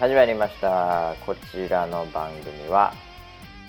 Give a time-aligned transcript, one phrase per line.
[0.00, 1.14] 始まりました。
[1.26, 2.94] こちらの番組は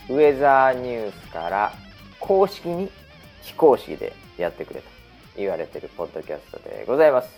[0.07, 1.73] ウェザーニュースから
[2.21, 2.89] 公式に
[3.41, 4.87] 非公式でやってくれと
[5.35, 7.29] 言われてるポッドキャストでございます。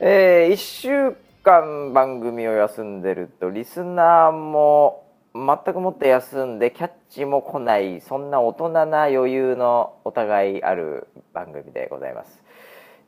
[0.00, 12.45] えー、1週間番組を休んでるとリスナーも全くもって休んでキャッチも来ないそんな大人な余裕のお互いある番組でございます。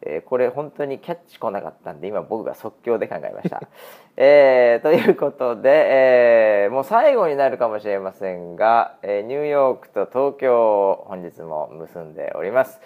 [0.02, 3.62] えー、これ本当にキャッチ来なかったんで今僕が即興で考えました。
[4.16, 12.80] えー、ということで、えー、もう最後になるかもしれませんが、え、ニューヨークと東京を本日も結んでおります。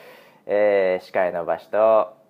[0.47, 2.23] え、司会の場所と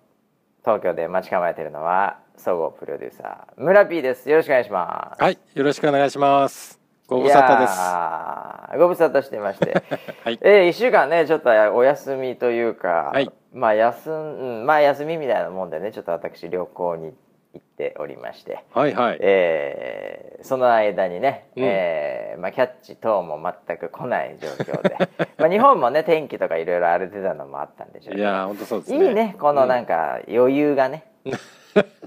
[0.63, 4.29] 東京で待ち構えているのは総合プロデューサー村 P です。
[4.29, 5.23] よろしくお願いします。
[5.23, 6.82] はい、よろしくお願いします。
[7.07, 8.77] ご無沙汰です。
[8.79, 9.83] ご無沙汰してまして、
[10.23, 17.13] はい、えー、1週間ねちょっとお休みというか、はい、まあ休んまあ休みみたいなもんでねちょっと私旅行に
[17.53, 19.17] 行っておりまして、はいはい。
[19.19, 23.37] えー、その間にね、うん、えー、まあ、キャッチ等も
[23.67, 24.97] 全く来ない状況で。
[25.37, 28.23] まあ日本もね天気とかいろいろ荒れてたのもあったんでしょうけど。
[28.23, 29.05] いや本当そうですね。
[29.05, 31.29] いいねこのなんか余裕がね、う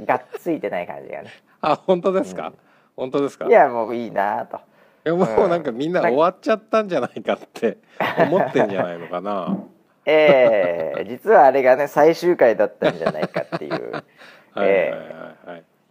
[0.01, 1.31] ん、がっついてない感じがね。
[1.61, 2.55] あ本当ですか、うん、
[2.97, 3.47] 本当ですか？
[3.47, 4.59] いやもういいなと。
[5.07, 7.79] いやもうなんかみんな終わっちゃったんじゃないかって
[8.19, 9.57] 思ってんじゃないのかな。
[10.05, 13.93] ええー、実はあれがね最終回だったんじゃないかっていう、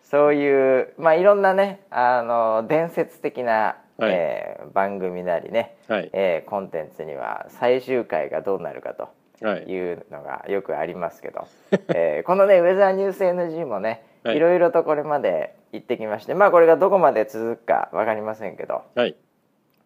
[0.03, 9.09] そういうまあいろんなねあの伝説的な、はい、えー、番組なりね、はい、えー、コンテンツには最終回がどうなるかと
[9.48, 13.95] いうのがよくありますけど、はい、えー、このねウェザーニュース NG もね、は
[14.33, 19.15] い、いろいろとこれまで行ってきましてまあこれがどこまで続くか分かりませんけど、はい、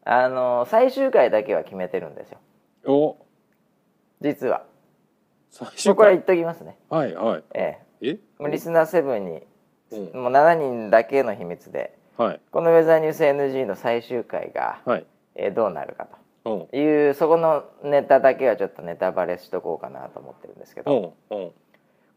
[0.05, 2.39] あの最終回だけは決めてるんですよ。
[2.85, 3.17] お。
[4.21, 4.63] 実は。
[5.51, 6.77] 最終これ言っときますね。
[6.89, 7.43] はいはい。
[7.53, 8.19] ええ。
[8.39, 8.49] え？
[8.49, 9.41] リスナー7に、
[9.91, 15.05] うん、もう7人だけの秘密で、はい、このウェザーニュース NG の最終回が、はい。
[15.35, 16.19] えー、どうなるかと。
[16.75, 21.13] いうそこのネタだけはちょっとネタバレしとこうかなと思ってるんですけど。
[21.29, 21.53] こ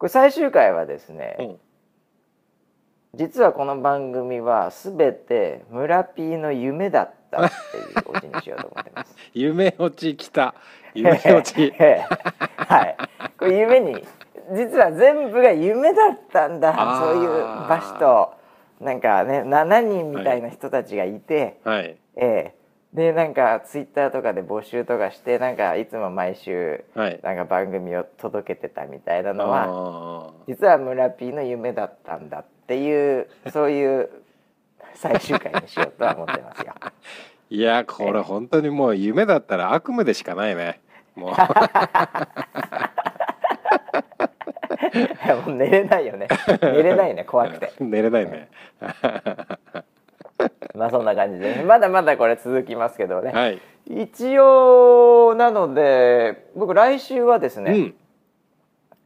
[0.06, 1.58] れ最終回はですね
[3.14, 9.14] 実はこの番組は全て村 P の夢だったっていうオチにしようと思ってます。
[9.34, 10.54] 夢落ちきた。
[10.94, 11.70] 夢落ち。
[11.76, 12.96] はい。
[13.38, 14.02] これ夢に
[14.52, 16.72] 実は全部が夢だったんだ。
[17.02, 17.28] そういう
[17.68, 17.98] 場所。
[17.98, 18.34] と
[18.80, 22.54] なんかね7人みたいな人たちがいて、はい、ええ。
[22.94, 34.08] でなんかツイッターとかで募集とかしてなんかいつも毎週なんか番組を届けてたみたいなのは、はい、実は村 P の夢だったんだっていうそういう
[34.94, 36.72] 最終回にしようとは思ってますよ。
[37.50, 40.80] いやこれ本当にもう夢だったら悪夢でしかないね。
[41.14, 41.30] もう。
[45.46, 46.28] もう寝れないよね。
[46.62, 47.72] 寝れないね怖くて。
[47.80, 48.48] 寝れないね。
[50.74, 51.62] まあそんな感じで。
[51.66, 57.94] まだまだこれ続きますけどね、はい、一応なので僕来週はですね、うん、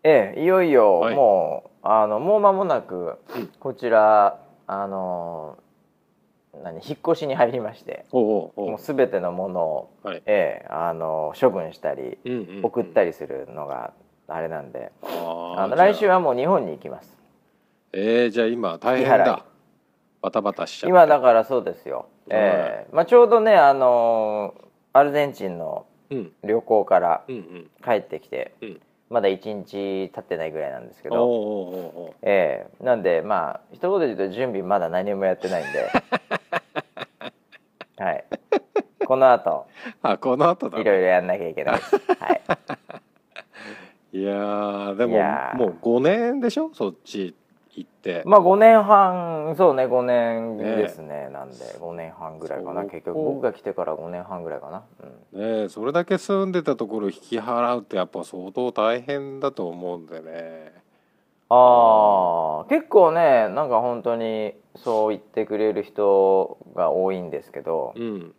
[0.06, 3.19] ええいよいよもう、はい、あのもう間もなく
[3.59, 5.59] こちら、あの
[6.62, 13.93] 何引っ越しに入りましてもう全てのものを、はい、ええ、あの処分したり、うんうんうん、送ったりするのが
[14.28, 17.16] あれなんであの来週はもう日本に行きます。
[17.93, 19.45] えー、じゃあ今大変だ。
[20.22, 22.95] バタバタしちゃう今だからそうですよ、ええ。
[22.95, 24.55] まあ、ちょうどねあの
[24.93, 25.87] アルゼンチンの
[26.43, 27.25] 旅行から
[27.84, 32.15] 帰ってきて、うんうんうんまだ1日経ってないぐらいなんですけど。
[32.22, 32.83] ええ。
[32.83, 35.91] ー、なんでまあ一言で言うと準備まだ何もやってないんで。
[38.03, 38.25] はい。
[39.07, 39.66] この後。
[40.03, 41.81] あこの後だ、いろいろやんなきゃいけない。
[41.81, 41.81] は
[42.33, 42.41] い。
[44.19, 45.19] いやでも
[45.54, 46.71] もう5年でしょ？
[46.72, 47.34] そっち
[47.77, 48.23] 行って。
[48.25, 52.84] まあ5年半そうね5年ですね、ね、なんで5年半ぐらいかな。
[52.84, 54.83] 結局僕が来てから5年半ぐらいかな、
[55.34, 60.73] うん、ねそれだけ住んでたところ引き払うってやっぱ相当大変だと思うんでね。
[61.49, 68.34] ああ結構ねなんか本当にそう言ってくれる人が多いんですけど、うん、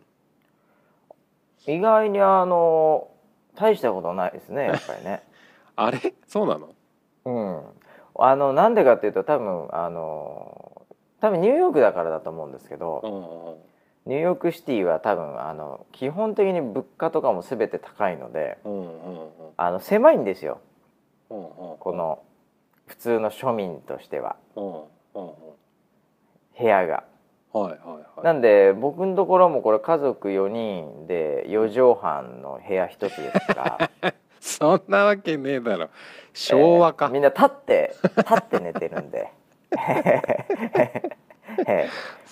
[1.66, 3.08] 意外にあの
[3.54, 5.22] 大したことないですねやっぱりね。
[5.76, 6.14] あれ？
[6.26, 6.68] そうなの？
[7.24, 7.62] うん
[8.18, 10.86] あのなんでかっていうと多分あの
[11.20, 13.58] 多分ニューヨークだからだと思うんですけど、
[14.06, 18.58] ニューヨークシティは多分あの基本的に物価とかも全て高いので、
[19.56, 20.60] あの狭いんですよ、
[21.28, 22.20] この
[22.86, 24.36] 普通の庶民としては、
[25.04, 27.04] 部屋が。
[27.50, 34.12] はいはいはい、なんで僕のところもこれ家族4人で4畳半の部屋一つですから。
[34.40, 35.88] そんなわけねえだろ
[36.38, 39.32] 昭和か、えー、みんな立って立って寝てるんで。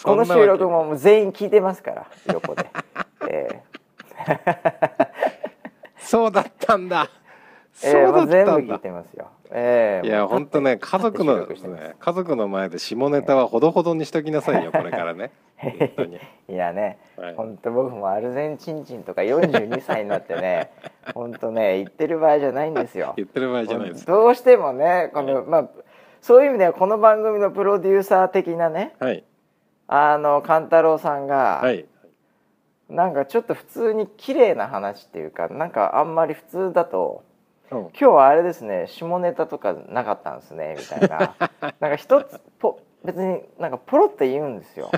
[0.03, 2.71] この収録も全員聞いてますから横で、
[3.29, 3.63] え
[5.99, 7.09] そうだったんだ
[7.83, 8.75] えそうだったんだ。
[8.75, 9.29] 聞いてますよ。
[9.51, 15.31] ええいや本当ね家族の、ね、家族の前で下ネタはほどほどにしときなさいよこれからね。
[15.57, 16.19] 本当に。
[16.49, 17.35] いやね、はい。
[17.35, 20.71] 本当僕もアルゼンチン人とか42歳になってね
[21.15, 23.15] 本当ね言ってる場合じゃないんですよ。
[23.17, 24.07] 言ってる場合じゃないです。
[24.07, 25.69] どうしてもねこの、まあ
[26.21, 29.25] そういう意味ではこの番組のプロデューサー的なねはい。
[29.87, 31.87] あの勘太郎さんが、はい。
[32.89, 37.36] なんかちょっと普通に綺麗な話っていうかなんかあんまり普通だとうん
[37.71, 41.35] 今日はあれですね下ネタとかなかったんですねみたいな。
[41.81, 44.91] なんか一つポ別になんかポロって言うんですよ。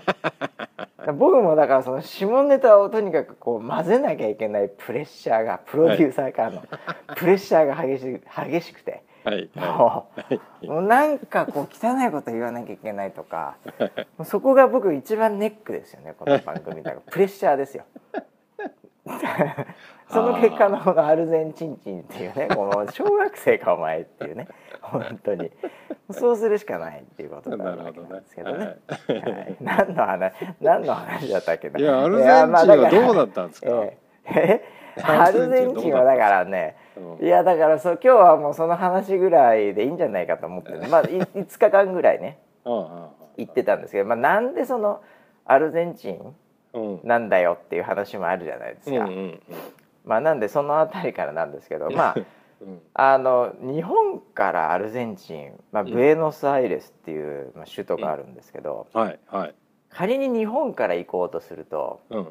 [1.15, 6.63] 僕もだからその下ネタをとにかくこう混ぜなきゃいけないプレッシャーがプロデューサーからの
[7.17, 8.21] プレッシャーが激し
[8.51, 9.03] 激しくて。
[9.25, 9.51] はい。
[9.55, 13.89] もはい、うもうなんかこう汚いこと言わなきゃいけないとかも
[14.21, 17.13] うそこが僕一番ネックですよねこの番組だから。
[17.13, 17.85] プレッシャーですよ。
[20.11, 24.49] その結果のこのアルゼンチンチンっていうね この小学生かお前っていうね
[24.81, 25.51] 本当に。
[26.11, 28.65] そうするしかないっていうことになるわけなんですけどね。
[28.67, 31.79] はい、何の話何の話だったっけな。
[31.79, 34.63] いやアルゼンチンはどうだったんですか、ええ
[34.97, 35.03] え？
[35.03, 36.77] アルゼンチンはだからね。
[36.77, 36.89] うん
[37.21, 43.13] いやだからそう今日はもうその話ぐらいでいいんじゃないかと思ってるまあい5日間ぐらいね行
[43.43, 45.01] ってたんですけど、まあ、なんでその
[45.45, 49.41] アルゼンチンなんだよっていう話もあるじゃないですか、うんうん
[50.09, 52.17] まあなんでその辺りからなんですけどまあ
[52.61, 52.81] うん。
[52.95, 59.55] あの日本からアルゼンチン、まあ、ブエノスアイレスっていう、まあ、首都があるんですけど、はいはい。
[59.91, 62.29] 仮に日本から行こうとするとうん。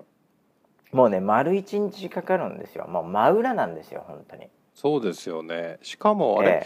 [0.91, 2.87] もうね丸一日かかるんですよ。
[2.87, 4.49] もう真裏なんですよ本当に。
[4.73, 5.77] そうですよね。
[5.81, 6.51] しかもあれ、え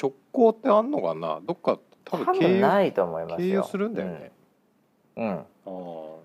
[0.00, 1.40] 直行ってあんのかな？
[1.44, 3.38] どっか多多分分経由ないと思いますよ。
[3.38, 4.32] 経由するんだよね、
[5.16, 5.26] うん。
[5.26, 5.38] うん。
[5.38, 6.19] あー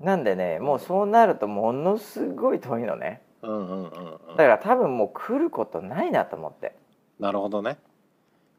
[0.00, 3.22] なんでねもうそうなるとものすごい遠いのね。
[3.42, 4.36] うんうんうんうん。
[4.36, 6.76] だから多分もう来ることないなと思って。
[7.18, 7.78] なるほどね。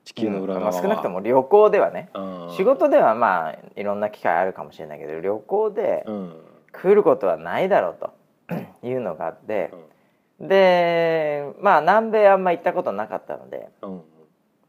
[0.05, 0.73] 地球の裏側は、うん。
[0.73, 2.09] まあ、少なくとも旅行ではね。
[2.13, 2.19] う
[2.51, 2.55] ん。
[2.55, 6.33] 仕事ではまあいろんな機会あるかもしれないけど旅行でうん。
[6.71, 8.13] 来ることはないだろうと。
[8.83, 9.71] いうのがあって。
[10.39, 13.69] でまあ南米あんま行ったことなかったので。
[13.81, 14.01] うん。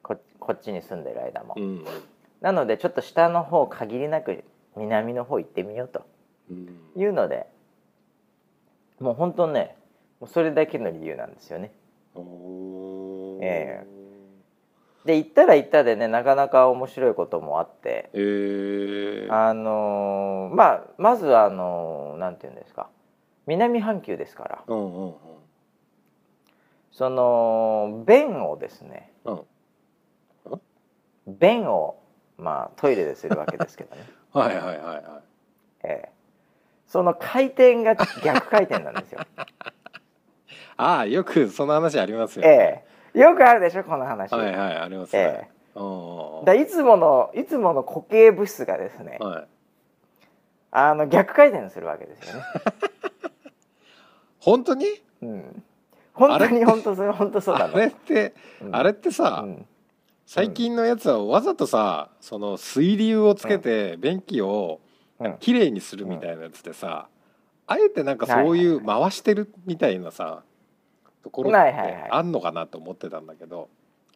[0.02, 1.54] ここっちに住んでる間も。
[1.56, 1.62] うん。
[1.62, 1.84] うん
[2.40, 4.44] なのでちょっと下の方限りなく
[4.74, 5.98] 南の方行ってみようと。
[5.98, 6.04] うん
[6.96, 7.46] いうので
[8.98, 9.76] もう本当ね
[10.20, 11.72] もうそれだけの理由なんですよね。
[12.14, 13.42] おー。
[13.42, 13.86] え
[15.04, 18.10] で行ったら行ったでねなかなか面白いこともあって。
[18.12, 19.32] えー。
[19.32, 22.88] あのーまあまずあのーなんていうんですか。
[23.46, 24.64] 南半球ですから。
[24.66, 25.14] うんうんうん。
[26.92, 29.40] その便をですねうん。
[31.26, 31.98] 便を
[32.36, 34.02] まあトイレでするわけですけどね、
[34.32, 35.02] はいはいはいはい。
[35.84, 36.19] ええ
[36.90, 39.20] その回転が逆回転なんですよ。
[40.76, 42.82] ああよくその話ありますよ、え
[43.14, 43.18] え。
[43.18, 44.32] よくあるでしょこの話。
[44.34, 49.46] はいはいありますえね、えうんだいつものいつもの固形物質がですね、はい。
[50.72, 52.42] あの逆回転するわけですよね。
[54.40, 54.86] 本当に？
[55.22, 55.62] うん、
[56.12, 57.76] 本当に本当それ本当そうなの。
[57.76, 58.74] あれって、うん。
[58.74, 59.66] あれってさ、うん。
[60.26, 64.80] 最近のやつはわざとさその水流をつけて便器を
[65.20, 65.36] うん。
[65.38, 67.08] きれいにするみたいなやつでさ、
[67.66, 70.42] あえてなんかそういう回してるみたいなさ
[71.22, 73.68] ところってあんのかなと思ってたんだけど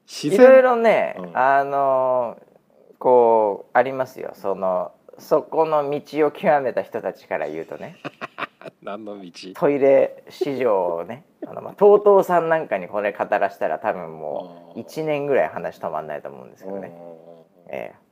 [0.06, 1.37] 自いろい然ろね、うん。
[1.37, 2.54] あのー
[2.99, 4.32] こうありますよ。
[4.34, 7.99] そのそこの道を極めた人たちから言うとね。
[8.80, 9.30] 何の道？
[9.54, 14.84] トイレ市場をね あの、まあ、TOTO さんなんかにこれ語らしたら多分もうあー。
[14.84, 17.75] 1年ぐらい話止まんないと思うんですけどね、うん。
[17.75, 18.03] ええ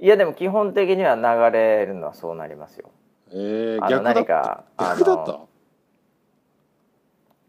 [0.00, 1.22] いやでも基本的には流
[1.56, 2.90] れるのはそうなりますよ。
[3.30, 5.26] えー、逆だ何か逆だっ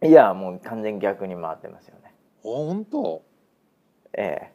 [0.02, 0.08] た？
[0.08, 2.14] いやもう完全に逆に回ってますよね。
[2.44, 3.24] 本当？
[4.14, 4.52] え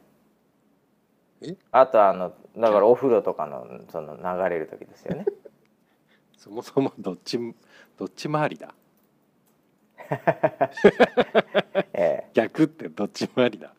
[1.41, 1.47] え。
[1.49, 1.55] え？
[1.71, 5.25] あとあのだからお風呂とかのその流れる時ですよね。
[6.37, 7.39] そもそもどっち
[7.97, 8.73] どっち回りだ？
[11.93, 12.29] え。
[12.35, 13.73] 逆ってどっち回りだ？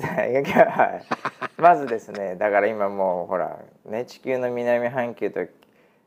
[0.00, 1.04] はい。
[1.60, 5.40] まずですねだから今もうほらね地球の南半球と、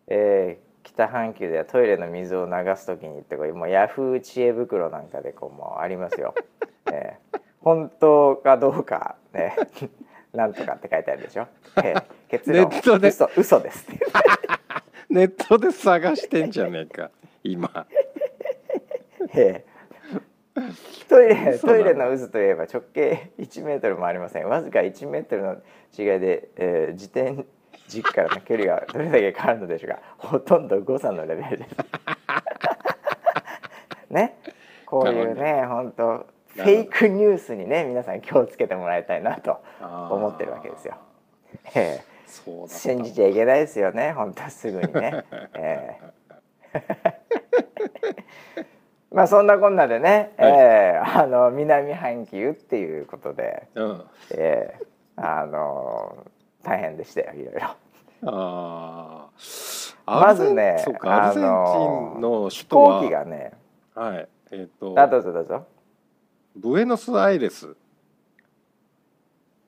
[0.07, 6.35] えー北半球ではトイレの水を流す時にってこうもうヤフー知恵袋なんかでこうもうありますよ、
[6.93, 9.55] ええ本当かどうかね
[10.31, 11.47] なんとかって書いてあるでしょ、
[11.83, 12.69] ええ結論。
[12.69, 13.07] ネットで。
[13.07, 13.87] 嘘嘘です
[15.09, 17.09] ネットで探してんじゃねえか
[17.43, 17.87] 今。
[19.33, 19.74] ええ
[21.09, 24.47] トイレトイレの渦といえば直径1メートルもありません。
[24.47, 25.53] わずか1メートルの
[25.97, 27.45] 違いで、えー自転
[27.87, 29.99] 軸からの距離がどれだけ変わるのでしょうか。
[30.17, 31.75] ほとんど誤差のレベルです。
[34.09, 34.37] ね？
[34.85, 40.95] こういうね本当フェイクニュースにね皆さん気をつけてもらいたいなと思ってるわけですよ。
[41.75, 42.15] ええ。
[42.25, 45.23] そうだった信じちゃいけないですよね本当すぐにね。
[45.55, 45.99] え
[46.73, 46.85] え
[49.13, 50.53] まあそんなこんなでね、はいえ
[50.95, 54.85] えあの南半球っていうことで、うんええ
[55.17, 56.25] あの
[56.63, 57.75] 大変でしたよいろいろ。
[58.27, 59.29] あ
[60.05, 63.51] まずねそうかアルゼンチンの首飛都は、行機がね
[63.93, 65.67] はいえっ、とあどうぞどうぞ
[66.55, 67.75] ブエノスアイレス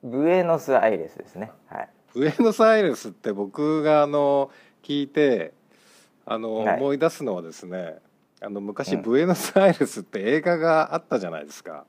[0.03, 1.51] ブエノスアイレスですね。
[1.67, 1.89] はい。
[2.13, 4.51] ブエノスアイレスって僕があの
[4.83, 5.53] 聞いて
[6.25, 7.95] あの、はい思い出すのはですね
[8.41, 9.01] あの昔、うん。
[9.01, 11.85] ブエノスアイレスって映画があったじゃないですか。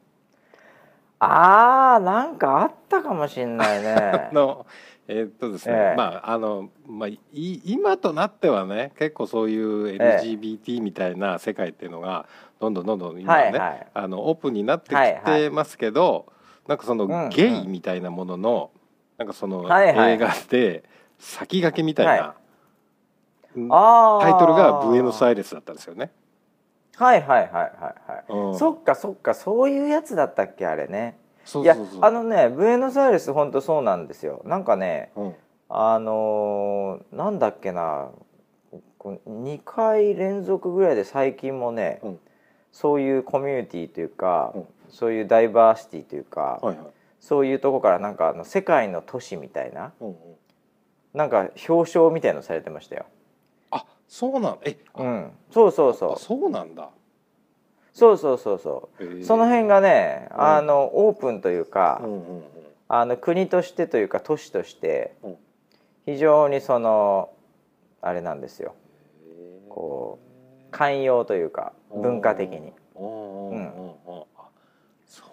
[1.21, 3.95] ああなんかあったかもしんないね。
[4.31, 4.31] あ。
[4.33, 4.67] の
[5.09, 5.97] えーっとですね、ええ。
[5.97, 12.27] まああのまあい今となってはね結構そういう LGBT みたいな世界っていうのが
[12.61, 13.87] どんどんどんどん今ね、はいはい。
[13.95, 16.27] あのオープンになってきてますけど、
[16.67, 17.29] なんかそのうんうん。
[17.31, 18.71] ゲイみたいなものの、
[19.17, 20.13] なんかそのはいはい。
[20.13, 20.85] 映画で
[21.19, 22.35] 先駆けみたいな、
[24.21, 26.13] タイトルがブエノスアイレスだったんですよね。
[26.99, 28.25] はいはいはいはいはい。
[28.29, 28.59] うん。
[28.59, 29.35] そっかそっか。
[29.35, 31.17] そういうやつだったっけあれね。
[31.63, 34.43] いやあのねブエノスアイレス本当そうなんですよ。
[34.45, 35.35] なんかねうん。
[35.69, 38.11] あのーなんだっけな。
[38.99, 42.19] こう2回連続ぐらいで最近もね、うん。
[42.73, 44.65] そういうコミュニティというか、うん。
[44.91, 46.87] そういうダイバーシティというか、はいはい。
[47.21, 50.17] そういうとこからなんかあの世界の都市みたいなうんうん、
[51.15, 53.07] なんか表彰みたいのされてましたよ。
[54.09, 56.89] あそうなんえ、あうん、そうそうそあうそうなんだ。
[57.93, 59.03] そうそうそうそう。
[59.05, 60.41] へーその辺がね、うん。
[60.41, 62.45] あのオープンというか、うんうんうん。
[62.89, 65.37] あの国としてというか都市としてうん。
[66.07, 67.31] 非常にその
[68.01, 68.75] あれなんですよ。
[69.69, 70.19] こ
[70.71, 72.73] 寛容というか文化的に。
[72.97, 73.73] うん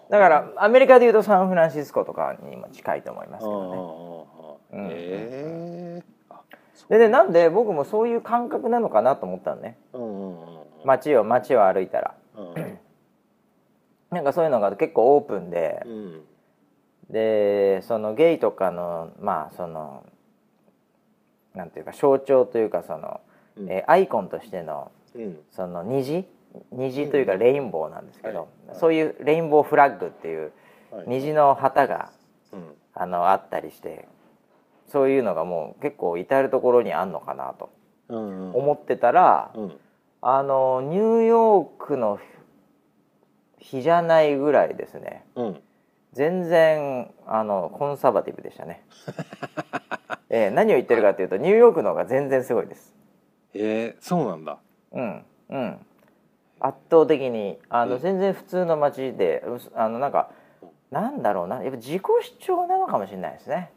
[0.09, 4.27] だからアメリカでいうとサンフランシスコとかにも近いと思いますけうんど
[4.71, 6.14] ねうんえあそう
[6.89, 9.77] ででなんで僕もそういう感覚なのかなと思ったのね。
[9.93, 12.13] うんうんうん街を街を歩いたら。
[12.37, 12.77] うん。
[14.11, 15.81] なんかそういうのが結構オープンで。
[15.83, 16.21] うん。
[17.09, 20.03] でそのゲイとかのまあその
[21.55, 23.21] なんていうか象徴というかその、
[23.57, 23.71] うん。
[23.71, 25.39] えーアイコンとしてのうん。
[25.51, 26.25] その虹？
[26.71, 28.79] 虹というかレインボーなんですけど、はいはい。
[28.79, 30.51] そういうレインボーフラッグっていう
[30.91, 31.05] はい。
[31.07, 32.11] 虹の旗が
[32.53, 32.75] うん。
[32.93, 34.07] あのあったりして
[34.87, 37.69] そういうのがもう結構至る所にあんのかなと。
[38.09, 38.55] うんうん。
[38.55, 39.79] 思ってたら、うん。
[40.21, 42.19] あのニューヨークの
[43.59, 45.23] 日じゃないぐらいですね。
[45.35, 45.61] うん。
[46.13, 48.85] 全然あのコンサバティブでしたね、
[50.29, 52.95] えー何を言ってるかというとニューヨークの方が全然すごいです。
[53.53, 54.57] えーそうなんだ。
[54.93, 55.85] うんうん。
[56.61, 58.01] 圧倒的にあの、うん。
[58.01, 59.43] 全然普通の街で
[59.75, 60.29] あのなんか
[60.89, 61.61] なんだろうな。
[61.63, 63.71] やっぱ自己主張なのかもしれないですね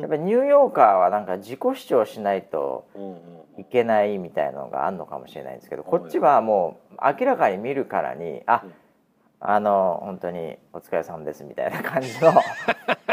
[0.00, 2.86] やっぱニューヨーカーはなんか自己主張しないと
[3.58, 8.72] いけないみたいなのがあるのかもしれないんですけどこっちはもう明らかに見るからにあうん。
[9.40, 12.32] あの本当にお疲れ様ですみたいな感じの。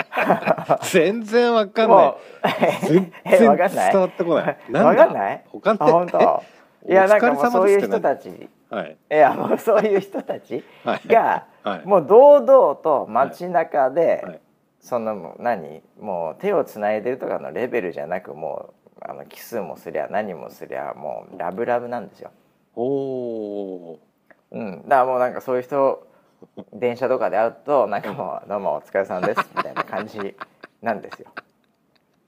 [0.92, 2.18] 全然わかんなも
[2.84, 3.92] い全然 わかんない？
[3.92, 4.58] 伝わってこない。
[4.74, 5.44] わかんない？
[5.54, 6.44] わかんないあ本当？
[6.90, 8.32] いやなんかもうそういう人たち。
[8.32, 8.98] ちはい。
[9.12, 11.08] いやもうそういう人たちはい。
[11.08, 11.86] がはい。
[11.86, 14.40] もう堂々と街中で、はい
[14.86, 15.82] その何？
[16.00, 22.30] もう手をつないでるとかのレベルじゃなくもうあのキスもすりゃ何もすりゃもうラブラブなんですよ。
[22.75, 24.00] おお
[24.51, 26.08] うん、だからもうなんかそういう人
[26.72, 30.36] 電車とかで会うとなんかもう「どうもお疲れ様です」みたいな感じ
[30.84, 31.30] なんですよ。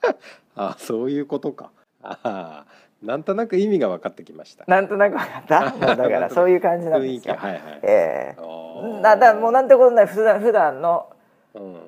[0.56, 1.70] あそういうことか。
[2.02, 2.66] ああ
[3.04, 4.66] なんとなく意味が分かってきました。
[4.68, 5.44] なんとなく分かっ
[5.80, 5.96] た？
[5.96, 7.36] だからそういう感じなん雰囲ですよ。
[7.36, 7.38] 気。
[7.38, 8.36] はいはいええ。
[8.40, 9.02] あー。
[9.02, 10.08] だだもうなんてことない。
[10.08, 11.17] 普段普段のうん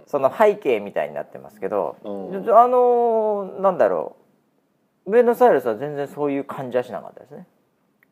[0.05, 2.49] その背景みたいになってますけど、うん。
[2.49, 4.15] あのーなんだろ
[5.05, 5.11] う。
[5.11, 7.47] ブエノスアイレスは全然そういう感じはしなかったですね。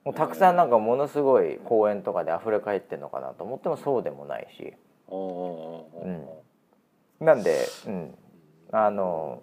[0.03, 4.73] もうたくさんなんかものすごい公園とかで溢れ返ってんのかなと思ってもそうでもないし。
[5.09, 5.15] う
[6.07, 6.25] ん
[7.19, 8.15] なんで、うん、
[8.71, 9.41] あの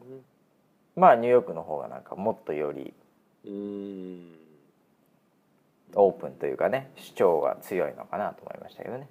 [0.95, 2.95] まあニューヨークの方がなんかもっとより
[5.95, 9.09] オープンというかね主張が強いのかなと思いましたけどね、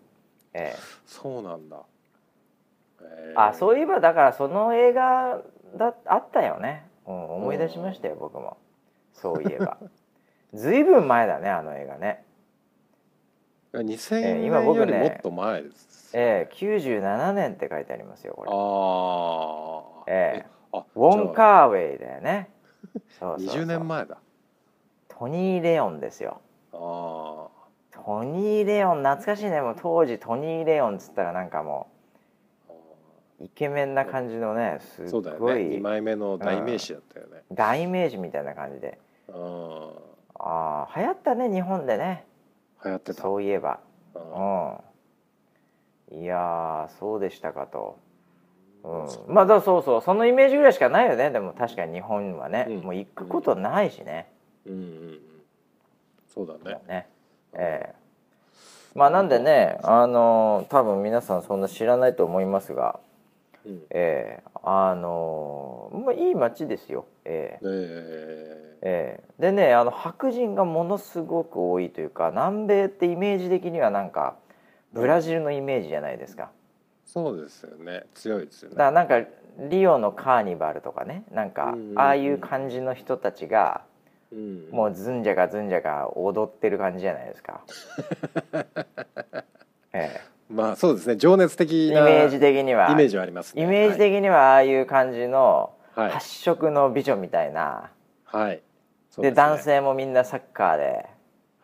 [0.53, 0.79] ええ。
[1.05, 1.77] そうなんだ。
[1.77, 1.92] え
[3.35, 5.41] あそういいえばだからその映画
[5.77, 8.57] だあったよね、うん、思い出しましたよ僕も。
[9.13, 9.77] そういえば。
[10.53, 12.23] ずいぶん前だねあの映画ね。
[13.73, 18.51] 2000えー年今僕ねよりもっと前です、ええ97年って書いてありますよこれ。
[18.51, 22.49] ああええあウォン・カーウェイだよね。
[23.19, 23.61] そうそうそう。
[23.63, 24.17] 20年前だ。
[25.07, 26.41] トニー・レオンですよ。
[26.71, 27.47] あ
[27.91, 29.61] トニー・レオン懐かしいね。
[29.61, 31.92] もう当時トニー・レオンっつったらなんかもあう
[33.43, 35.37] イケメンな感じのねすそうだよね。
[35.37, 37.43] っごい2枚目の代名詞だったよね。
[37.51, 38.97] 代名詞みたいな感じで。
[39.29, 39.91] あ
[40.35, 42.25] ああ流行ったね日本でね。
[42.79, 43.21] あ流行ってた。
[43.21, 43.79] そういえば。
[44.15, 44.79] あ
[46.11, 46.21] うん。
[46.21, 47.97] いやーそうでしたかと、
[48.83, 48.87] う
[49.31, 49.33] ん。
[49.33, 50.01] まあだそうそう。
[50.01, 51.29] そのイメージぐらいしかないよね。
[51.29, 52.77] でも確かに日本はね、うん。
[52.77, 54.31] もう行くことないしね、
[54.65, 55.19] うんうんうん。
[56.33, 56.79] そうだね。
[56.87, 57.07] ね。
[57.53, 58.03] ええ。
[58.95, 62.99] まあなんでねあの多分皆さんそんな知らないと思いますが
[63.65, 63.83] うん。
[63.89, 67.05] ええあのまあいい街ですよ。
[67.25, 67.65] ええ。
[67.65, 69.19] ええ。
[69.21, 74.35] えでねあの白人がものすごく多いというか南米ってイメージ的にはなんか
[74.91, 76.51] ブラジルのイメージじゃないですか。
[77.05, 78.03] そうですよね。
[78.13, 79.29] 強いですよだねからなんか
[79.69, 83.81] リオのカーニバルとかねなんかああいう感じの人たちが
[84.31, 87.61] うんもうずんじゃかずんじゃか踊ってる感じじゃないですか、
[88.53, 88.65] え
[90.53, 92.91] まあそうですね情熱え的なイメージ的には。
[92.91, 93.63] イメージはありますね。
[93.63, 96.11] イメージ的にはああいう感じのはい。
[96.11, 97.91] 発色の美女みたいな、
[98.25, 98.61] はい。
[99.17, 99.31] でね。
[99.31, 101.05] 男性もみんなサッカーで。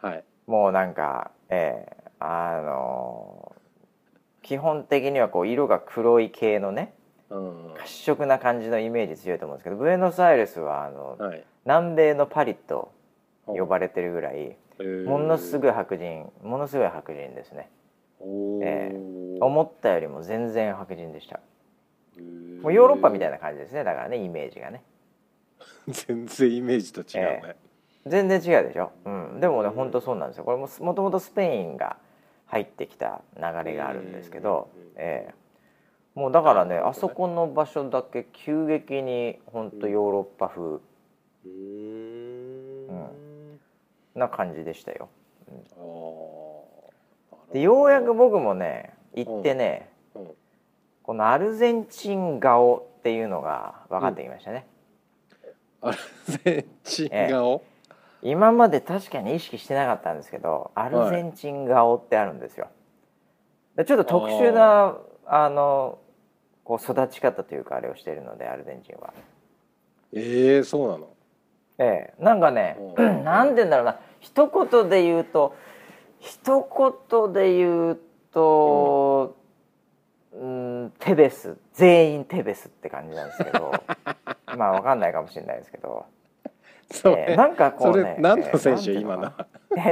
[0.02, 0.24] はい。
[0.48, 3.56] もうなんかええあの
[4.42, 6.94] 基本的にはこう色が黒い系のね
[7.30, 7.74] うん。
[7.78, 11.44] 褐色な感じのイメージ強いと思うんですけどブエノスアイレスはあのはい。
[11.66, 12.92] 南米のパリと
[13.46, 14.56] 呼ばれてるぐらい
[15.06, 17.70] ものすいごい白人ものすごい白人ですね。
[17.70, 17.79] お
[18.22, 19.44] えー。
[19.44, 21.40] 思ったよりも全然白人でした。
[22.62, 23.84] もうヨーロッパみたいな感じですね。
[23.84, 24.84] だからねイメージがね。
[25.88, 27.56] 全然イメージと違うね、
[28.06, 30.44] 全然違うでしょ、うん、でもね本当そうなんですよ。
[30.44, 31.98] これももともとスペインが
[32.48, 35.34] 入ってきた流れがあるんですけどうん、ええ。
[36.16, 36.82] もうだからねね。
[36.82, 40.62] あそこの場所だけ急激に本当ヨーロッパ風。
[40.64, 43.20] うーん。
[44.16, 45.10] な感じでしたよ。
[45.48, 45.99] あー
[47.54, 50.28] でようやく僕もね行ってね、うん。
[51.04, 54.68] このアルゼンチン顔っていうのが分かってきましたね、
[55.82, 55.98] アル
[56.44, 57.64] ゼンチン顔、
[58.22, 62.68] 今まで確かに意識してなかったんですけどアルゼンチン顔ってあるんですよ、
[63.76, 65.98] でちょっと特殊なあの
[66.64, 69.14] こう育ち方というかあれをしているのでアルゼンチンは。
[70.14, 71.08] ええそうなの？
[71.80, 72.24] ええ。
[72.24, 73.24] なんかねうん。
[73.26, 74.00] なんて言うんだろうな。
[74.20, 75.56] 一言で言うと
[76.20, 76.68] 一
[77.14, 78.00] 言で言う
[78.32, 79.36] と
[80.34, 81.58] うんテベス。
[81.74, 83.72] 全員テベスって感じなんですけど。
[84.58, 86.06] まあわかんないかもしれないですけど、
[86.92, 89.16] それ、ええなんかこそうれね何の選手、 ええ今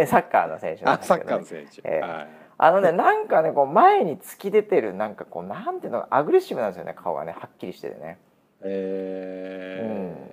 [0.07, 2.27] サッカーの選手なんあですけどね、サッカーの選手、ええはい。
[2.57, 7.33] あのねなんかねこう前に突き出てるなんかこうなんていうのアグレッシブなんですよね顔がね。
[7.33, 8.17] はっきりしててね、
[8.61, 10.26] えー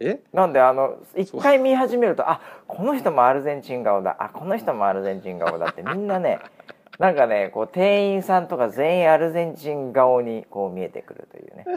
[0.00, 0.20] え？
[0.32, 4.16] なんであの一回見始めるとあこの人もアルゼンチン顔だ。
[4.18, 6.38] あこの人もアルゼンチン顔だって みんなね
[6.98, 11.64] なんかねこう店員さんとか全員アルゼンチン顔にこう見えてくるというね。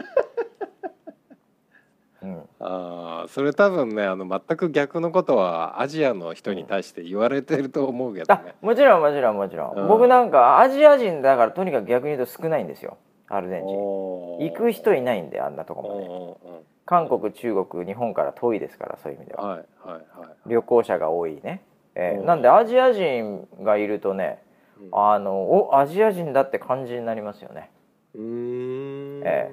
[2.22, 9.88] うん、ああそれ多分ねあの全く逆のことはアジアの人に対して言われてると思うけどあね、もちろんもちろんもちろん、うん。
[9.88, 12.98] 僕なんかアジア人だからとにかく逆に言うと少ないんですよ。
[13.28, 13.76] アルゼンチン。
[13.76, 16.06] 行く人いないんであんなとこまで。
[16.06, 19.46] うんうんうん韓国中国日本から遠いですからそういう意味では。
[19.46, 20.02] はいはいはい
[20.46, 21.62] 旅行者が多いね、
[21.94, 22.26] えーうん。
[22.26, 24.42] なんでアジア人がいるとね
[24.80, 24.88] うん。
[24.92, 27.70] あのおアジア人だって感じになりますよね。
[28.16, 29.22] うーん。
[29.24, 29.52] え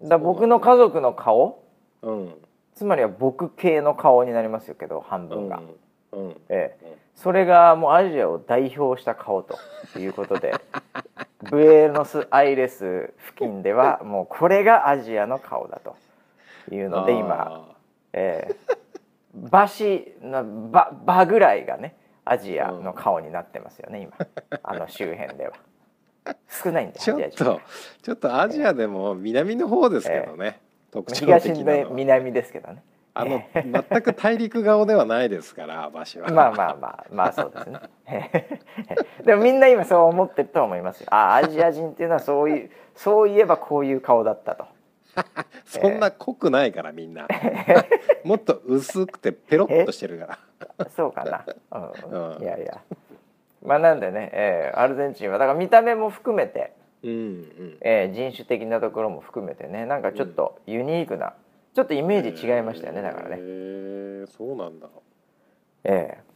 [0.00, 1.62] だから僕の家族の顔
[2.00, 2.34] うん。
[2.74, 5.60] つまりは僕系の顔になりますよけど半分が、
[6.12, 6.28] うん。
[6.28, 6.36] うん。
[6.48, 9.58] ええそれがもうアジアを代表した顔と
[9.98, 10.54] いうことで
[11.50, 15.94] ブエノスアイレス付近ではもうこれがアジアの顔だと
[16.74, 17.76] いうので今、
[18.12, 18.56] ええ。
[19.34, 24.12] 場しの場場ぐらいがねアジアの顔になってますよね今。
[24.62, 25.52] あの周辺では。
[26.48, 27.44] 少ないんでちょっアジア人。
[27.44, 27.60] と
[28.02, 32.82] ちょっとアジアでも南の方ですけどね、特徴東的なの南ですけどね。
[33.18, 36.28] あの全く大陸顔ではないですから場所は。
[36.28, 37.80] まあまあまあまあそうですね。
[39.24, 41.08] でもみんな今そう思ってると思いますよ。
[41.10, 44.66] あアジア人っていうのはそういうそういえばこういう顔だったと
[45.64, 47.26] そんな濃くないからみんな。
[48.24, 50.38] もっと薄くてペロッとしてるか
[50.78, 50.88] ら。
[50.90, 51.44] そうかな、
[52.10, 52.34] うん。
[52.36, 52.42] うん。
[52.42, 52.80] いやいや。
[53.64, 57.78] まあなんでね、えーアルゼンチンはだから見た目も含めて、うんうん。
[57.80, 61.34] えー人種的なところも含めてねなんかちょっとユニークな、
[61.74, 64.88] ちょっとイメージ違いましたよねだからへねえそうなんだ。
[65.84, 66.26] ええ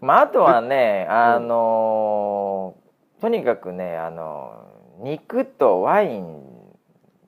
[0.00, 2.84] まああとはねあのー
[3.20, 4.66] とにかくねあの
[5.00, 6.42] 肉とワイン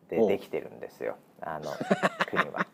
[0.08, 1.16] でできてるんですよ。
[1.40, 1.70] あの
[2.26, 2.66] 国は。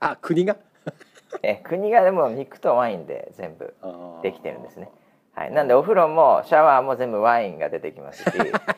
[0.00, 0.56] あ国が？
[1.42, 3.74] え国がでも肉とワインで全部
[4.22, 4.90] できてるんですね。
[5.32, 8.30] はい、なんでお風呂もシャワーも全部ワインが出てきますし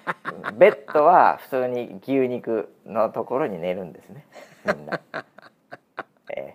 [0.55, 4.27] ベッドは普通に牛肉のところに寝るんですね。
[4.67, 5.01] みんな、
[6.37, 6.55] え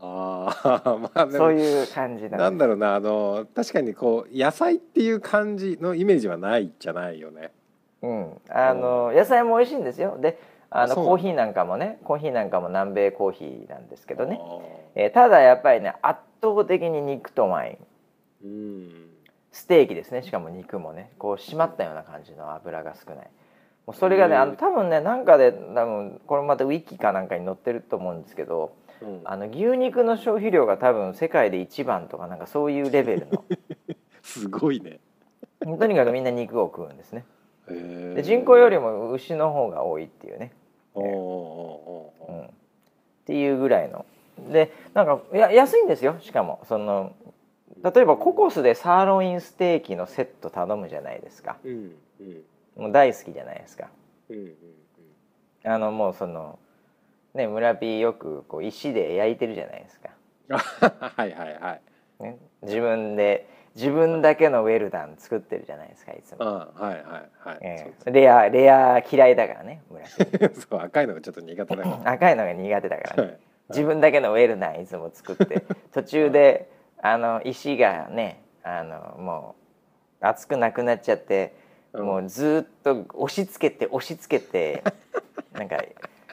[0.00, 7.50] ああまあそういう感じななんんでだろうなあの確かにこう野菜っていう感じのイメージはないじゃないよね。
[8.00, 10.16] す、うん、あの野菜も美味しいんですよ。
[10.18, 10.38] で
[10.70, 14.40] あのコーヒーなんかもねコーヒーなんかも南米コーヒーなんですけどね、
[14.94, 17.78] えーただやっぱりね圧倒的に肉とワイ
[18.42, 18.46] ン。
[18.46, 19.06] うん。
[19.52, 21.10] ステーキですねしかも肉もね。
[21.18, 23.30] こう締まったような感じの油が少ない。
[23.86, 29.20] もうそれがねうんあの多分ねなんかで多分これまたウィキかなんかに載ってると思うんですけどうん。
[29.24, 33.44] あの牛肉の消費量が多分世界で一番とかなんかそういうレベルの。
[34.22, 35.00] すごいね。
[35.60, 37.24] とにかくみんな肉を食うんですね。
[38.14, 40.52] で人口よりも牛の方が多いっていうね、
[40.94, 42.50] うん、っ
[43.26, 44.04] ていうぐらいの。
[44.52, 46.60] でなんかや安いんですよしかも。
[46.68, 47.12] その
[47.82, 51.56] 例えばココスでサーロインステーキのセット頼むじゃないですか。
[51.64, 52.82] うんうん。
[52.82, 53.88] もう大好きじゃないですか。
[54.28, 54.54] うんうん
[55.62, 56.58] あのもうその
[57.34, 60.08] ね村ピーよくこう石で焼いてるじゃないですか、
[60.48, 60.56] うん。
[60.56, 62.22] はいはいはい。
[62.22, 67.02] ね、自分で自分だけのウェルダン作ってるじゃないですかいつも、はいはい
[67.38, 67.58] はい。
[67.60, 68.10] ええ。
[68.10, 73.22] レアレア嫌いだからね村ピー そう赤いのがちょっと苦手だか 赤いのが苦手だからら。
[73.24, 73.28] ね。
[73.28, 73.40] はい。
[73.70, 76.68] 自分だけのウェルダンいつも作って途中で
[77.00, 79.54] あの石がねあのも
[80.20, 81.54] う熱くなくなっちゃって、
[81.92, 82.06] うん。
[82.06, 84.82] もうずっと押し付けて押し付けて
[85.52, 85.76] なんか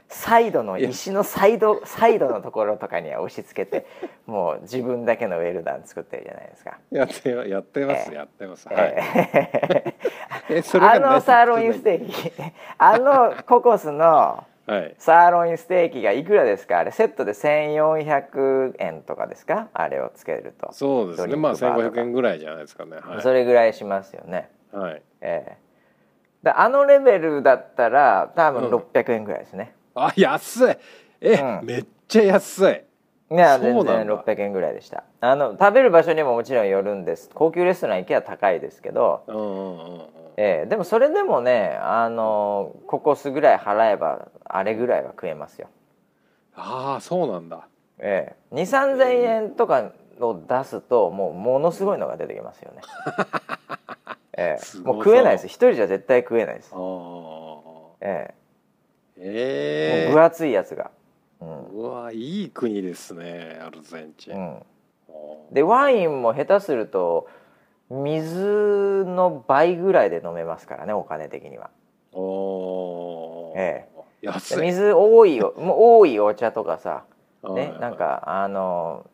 [0.09, 3.85] サイドの石のサイドサイドのところとかには押し付けて
[4.25, 6.77] もう自分だけのウェルダン作ってるじゃないですか。
[6.91, 8.67] やってやってますええやってます。
[8.71, 8.93] えはい。
[8.95, 9.95] え
[10.49, 12.31] えそれがあの何サーロインステーキ
[12.77, 14.95] あのココスの はい。
[14.97, 16.79] サーロインステーキがいくらですか？
[16.79, 19.67] あれセットで1400円とかですか？
[19.73, 21.35] あれをつけるとそうですね。
[21.35, 22.97] まあ千五バーとか百円ぐらいじゃないですかね。
[23.01, 23.21] はい。
[23.21, 25.01] それぐらいしますよねはい。
[25.21, 25.67] ええ
[26.43, 30.75] であのレベルだったら多分うん600円ぐらいですね、あ安い。
[31.21, 32.83] え、うんめっちゃ安い。
[33.29, 40.07] いや全然600円ぐらいでしたあの食べる場所にももちろんよるんです高級レストラン行けば高いですけど、うんうんうんうん。
[40.37, 45.67] ええでもそれでもねあのココスぐらい払えばあれぐらいは食えますよ
[46.55, 47.67] ああそうなんだ。
[47.99, 52.81] ええ、2 3 0 0円とかを出すともうものすごいのが出てきますよね。
[54.37, 56.71] えもう食えないです一人じゃ絶対食えないです。
[58.01, 58.33] ええ、
[59.19, 60.91] ええ分厚いやつが。
[61.39, 64.33] うんうわいい国ですねアルゼンチン。
[64.33, 64.37] う
[65.51, 67.27] ん、でワインも下手すると
[67.89, 71.69] 水の倍ぐらいで飲めますからねお金的には。
[72.13, 73.89] おーえ
[74.21, 74.55] 安い。
[74.57, 77.05] で水多いよもう多いお茶とかさ、
[77.43, 79.05] ねはい、なんかあの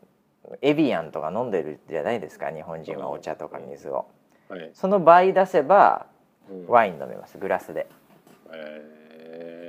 [0.61, 4.07] エビアンとか飲んでるじゃないですか日本人はお茶とか水を。
[4.49, 4.71] はい。
[4.73, 6.05] その倍出せば
[6.49, 7.87] うんワイン飲めますグラスで、
[8.51, 8.92] えー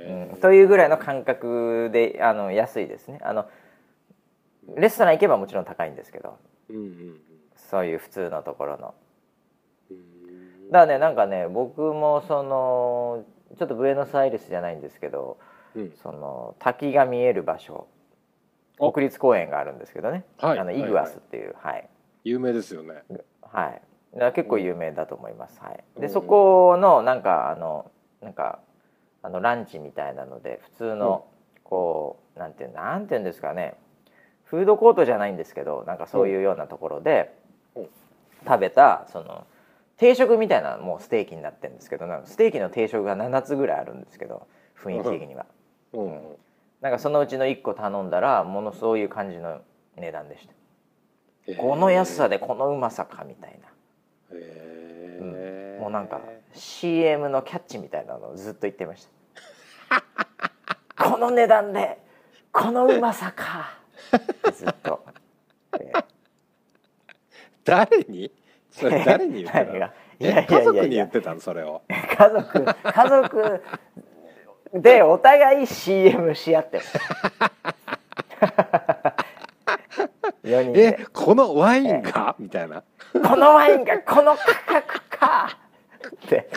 [0.05, 0.37] うん。
[0.37, 3.19] というぐらいの感覚であの安いですね。
[3.21, 3.47] あの
[4.75, 6.37] レストラン行けばもちろん高いんですけど。
[6.69, 7.19] うんうん
[7.57, 8.93] そういう普通のところの。
[9.89, 10.71] うん。
[10.71, 13.23] だからねなんかね僕もその
[13.57, 15.37] ちょっとブエノスアイレスじゃないんですけど
[15.75, 15.91] うん。
[16.03, 17.87] その滝が見える場所。
[18.77, 20.59] お国立公園があるんですけどね、はい。
[20.59, 21.87] あのイグアスっていうはい、
[22.25, 23.03] 有名ですよね。
[23.41, 23.81] はい、
[24.33, 25.59] 結構有名だと思います。
[25.61, 26.01] はい、うん。
[26.01, 27.89] でそこのなんかあの
[28.21, 28.59] なんか
[29.25, 31.25] あのランチみたいなので普通の
[31.63, 33.73] こうなんていうなんていうんですかね。
[34.43, 37.35] フードコートじゃないんですけどなんかそういうようなところで
[37.75, 37.87] うん。
[38.45, 39.47] 食べたその
[39.97, 44.45] 定食みたいなもうステーキになってるんですけどなんかステーキの定食が7つぐらいあるんですけど
[44.77, 45.47] 雰囲気的には。
[45.93, 46.05] うん。
[46.05, 46.21] うん。
[46.81, 49.61] なんかそのうちの1個頼んだらものそういう感じの
[49.97, 50.53] 値段でした。
[51.59, 54.37] この安さでこのうまさかみたいな。
[54.37, 55.81] へー。
[55.85, 56.21] もうなんか
[56.53, 59.09] CM のキャッチみたいなのをずっと言ってました
[60.97, 61.99] この値段で
[62.51, 63.71] このうまさか。
[64.53, 65.03] ずっと、
[65.79, 65.91] え
[67.63, 68.31] 誰に？
[68.71, 69.89] それ誰に言ってたの？
[70.19, 71.39] 家族に言ってたの？
[71.41, 71.81] それを。
[71.89, 73.63] ー家族家族
[74.73, 76.99] でお互い CM し合ってます
[80.43, 82.35] 4人えでこのワインが？
[82.39, 82.83] みたいな。
[83.11, 85.57] このワインがこの価格か。
[86.07, 86.49] って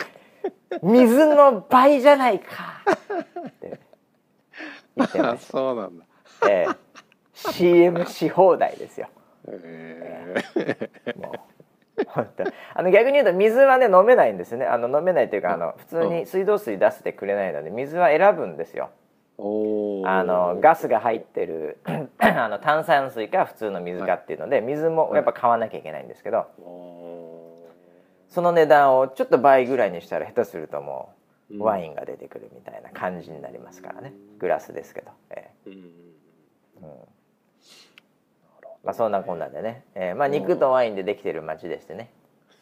[0.81, 2.83] 水の倍じゃないか。
[2.87, 3.79] って
[4.95, 6.05] 言ってまあしそうなんだ
[6.39, 6.89] た、ええ
[7.33, 9.07] CM し放題ですよ。
[9.47, 10.35] へ
[11.15, 11.33] も
[12.07, 12.43] 本当
[12.75, 14.65] あの逆に言うと水はね飲めないんですね。
[14.65, 18.89] あの飲めないというかあの普通に水道水出してくれないので水は選ぶんですよ。
[19.37, 21.79] あのガスが入ってる
[22.17, 26.45] あの炭酸水か普通の水かっていうので水もやっぱ買わなきゃいけないんですけど。
[26.61, 27.38] お
[28.29, 34.13] その値段をちょっと倍ぐらいにしたら下手するともーうワインが出てくるみたいな感じになりますからね。
[34.37, 35.69] グラスですけど、ええ。
[35.69, 35.81] うん。
[38.83, 40.13] まあ、そんなこんなでね、ええ。
[40.13, 42.11] まあ、肉とワインでできてる町でしてね。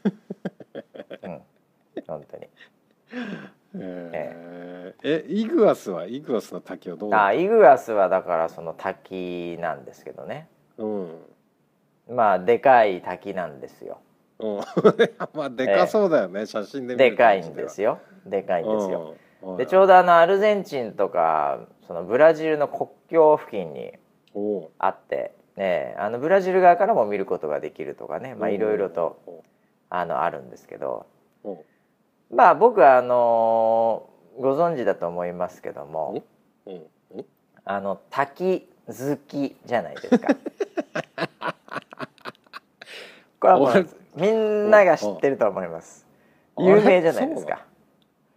[1.21, 1.41] うん。
[2.08, 2.47] 本当に。
[3.75, 5.03] えー。
[5.03, 10.47] えイグアスはイグアスの滝はどうだあイグアスはだからその滝なんですけどね。
[10.77, 11.25] うん。
[12.10, 13.99] まあでかい滝なんですよ。
[14.01, 14.07] うん
[15.34, 18.00] まあでかそうだよね、写真で見るでかいんですよ。
[18.26, 23.93] よでかいんですよ、うん、でちょうどあのアルゼンチンとかそのブラジルの国境付近に
[24.78, 29.17] あって、ね、あのブラジル側からも見ることができるとかねまあいろいろと
[29.89, 31.06] あのあるんですけど。
[32.30, 36.23] まあ僕はあのご存知だと思いますけども
[37.63, 40.36] あの滝好きじゃないですか。
[43.39, 46.06] これはもうみんなが知ってると思います。
[46.56, 47.65] お有名じゃないですか。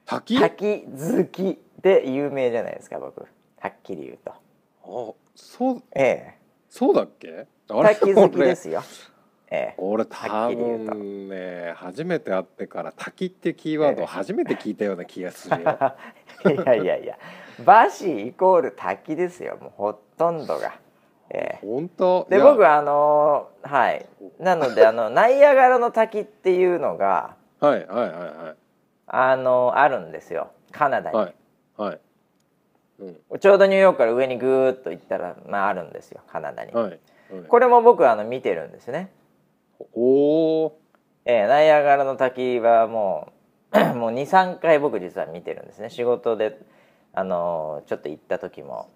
[0.04, 0.38] 滝？
[0.38, 3.20] 滝好きで有名じゃないですか僕。
[3.22, 4.32] はっきり言うと。
[4.32, 6.34] あそうえ
[6.68, 7.46] そうだっけ？
[7.68, 8.82] 滝好きですよ。
[9.52, 15.78] ええ、俺多分ね初めて会ってから滝ってキーワードを初めて聞いたような気がするよ、
[16.54, 17.18] いやいやいや、
[17.64, 19.58] バシイコール滝ですよ。
[19.60, 20.74] もうほとんどが。
[21.30, 21.66] ええ。
[21.66, 22.26] 本当？
[22.28, 24.06] で僕はあのはい。
[24.38, 28.56] なのであの ナイアガラの滝っていうのがはいはいはいはい。
[29.06, 30.50] あのあるんですよ。
[30.72, 31.34] カナダに、はい
[31.76, 32.00] はい。
[33.00, 33.38] うん。
[33.38, 36.20] ちょうどニューヨークから上にぐーっと行ったら、まあ、あるんですよ。
[36.28, 36.98] カナダに、はいはい。
[37.48, 39.12] これも僕あの見てるんですね、
[39.94, 40.78] おお
[41.24, 43.32] えーナイアガラの滝はも
[43.72, 45.90] う もう23回僕実は見てるんですね。
[45.90, 46.58] 仕事で
[47.12, 48.88] あのちょっと行った時も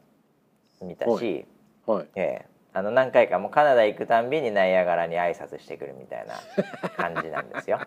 [0.83, 1.47] 見たし、
[1.87, 2.07] はい。
[2.14, 2.55] ええ。
[2.77, 6.35] あの何回かもうカナダ行くたんびにナイアガラに挨拶してくるみたいな
[6.97, 7.79] 感じなんですよ。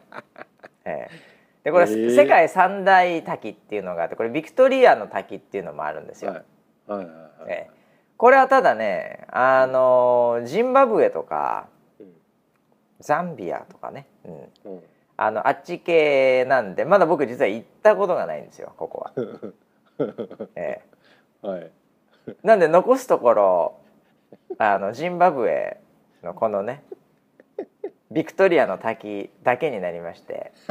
[0.85, 1.37] ええ。
[1.65, 2.15] でこれ、へえ。
[2.15, 6.31] 世界三大滝っていうのがあってこれビクトリアの滝っていうのもあるんですよ。
[6.31, 6.43] はい。
[6.87, 7.69] はいはいはいええ。
[8.15, 11.67] これはただねあのジンバブエとか
[11.99, 12.13] うん。
[13.01, 14.83] ザンビアとかね、うん、うん。
[15.17, 19.11] あのあっち系なんでまだ僕実は行ったことがないんですよここは。
[20.55, 20.81] え
[21.43, 21.47] え。
[21.47, 21.71] はい。
[22.43, 23.79] なんで残すところ
[24.57, 25.77] あのジンバブエ
[26.23, 26.83] のこのね
[28.11, 30.51] ビクトリアの滝だけになりまして。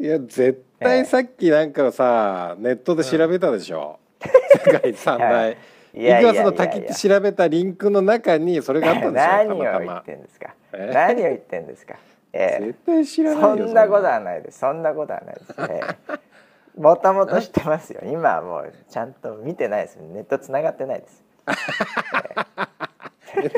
[0.00, 4.00] いや絶対さっきなんかさネットで調べたでしょ、
[4.64, 5.52] 世界三大
[5.94, 10.54] イいやいやいやいやグアスの滝って調べたリンクの中にそれがあったんですよ何を言ってんですか？
[10.72, 10.90] え？
[10.92, 11.94] 何を言ってんですか、
[12.32, 12.64] ええ。
[12.66, 14.58] 絶対知らないよそんなことははないです。
[14.58, 16.31] そんなことはないです、ええ
[16.76, 18.00] もともと知ってますよ。
[18.04, 19.96] 今はもうちゃんと見てないです。
[19.96, 21.22] ネットつながってないです。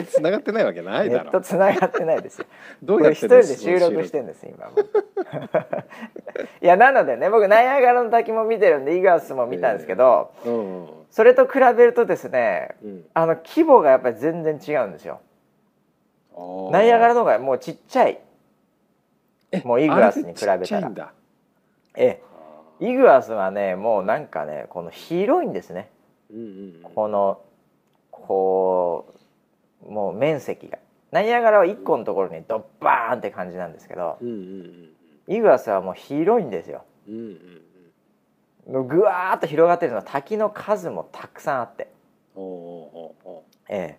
[0.08, 2.46] 繋がってないわけないネットだろつながってないですよ。
[2.82, 4.72] どうやって人で収録してんです今も。
[6.62, 10.52] いやなのでね僕ナイアガラの滝も見てるんでイグアスも見たんですけど、うん。
[10.52, 10.88] うん。
[11.10, 13.04] それと比べるとですねうん。
[13.14, 15.20] あの規模がやっぱり全然違うんですよ。
[16.70, 18.18] ナイアガラの方がもうちっちゃい。
[19.64, 21.12] もうイグアスに比べたら。
[21.96, 22.22] ええ
[22.84, 25.90] イグアスはねもうなんかねこの広いんですね。
[26.30, 26.42] うんう
[26.88, 27.40] んこの
[28.10, 29.14] こ
[29.82, 30.78] うもう面積が。
[31.10, 34.90] ナイアガラは1個のところにドッバーンって感じなんですけどうんうんうん
[35.28, 36.84] イグアスはもう広いんですよ。
[37.08, 37.62] うんうん
[38.66, 38.88] うん。
[38.88, 41.88] ぐわーっと広がってるのは滝の数もたくさんあって。
[43.70, 43.98] え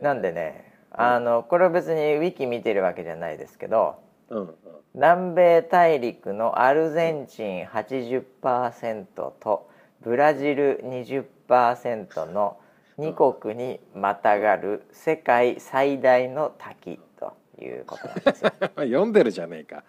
[0.00, 3.96] なんでねあのこれは別にウィキ見てるわけじゃないですけど
[4.30, 4.54] うんうん
[4.94, 9.04] 南米大陸のアルゼンチン80%
[9.38, 9.70] と
[10.02, 12.58] ブラジル20%の
[12.98, 18.52] 2国にまたがる世界最大の滝ということなんですよ。
[18.74, 19.84] 読んでるじゃねえか。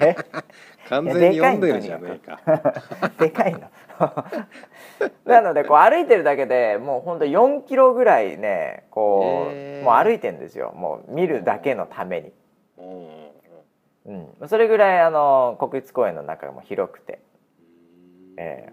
[0.00, 0.14] え
[0.88, 2.40] 完全に読んでるじゃねえか。
[3.18, 3.60] でかいの。
[5.24, 10.72] なのでこう歩いてるだけでもうほんと4キロぐらいねこう、もう歩いてんですよ。
[10.76, 12.32] もう見るだけのために、
[12.78, 13.25] うん
[14.06, 14.48] うん。
[14.48, 17.20] それぐらいあの国立公園の中も広くて。
[18.38, 18.72] え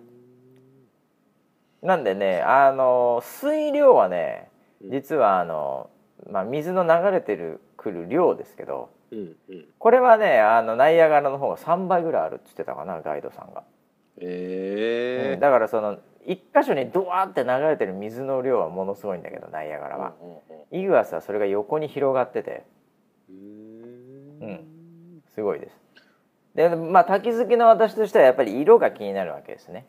[1.81, 4.49] なんでねあの水量はね
[4.81, 5.89] 実はあの、
[6.29, 9.65] まあ、水の流れてるくる量ですけどうんうん。
[9.77, 13.63] これはねあのナイアガラの方が3倍ぐらいあるっつってたかなガイドさんが。
[14.17, 15.33] ええ。
[15.33, 15.39] うん。
[15.39, 20.13] だからその一箇所にドワーって流れてる水の量はものすごいんだけどナイアガラは、
[20.71, 22.63] イグアスはそれが横に広がってて。
[23.29, 24.39] うん。
[24.41, 24.72] うん
[25.35, 25.77] すごいです。
[26.55, 29.87] でまあ滝好きの私としてはやっぱり色が気になるわけですね。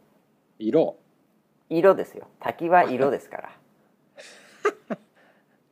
[0.58, 0.96] 色？
[1.68, 2.28] 色ですよ。
[2.40, 3.50] 滝は色ですから。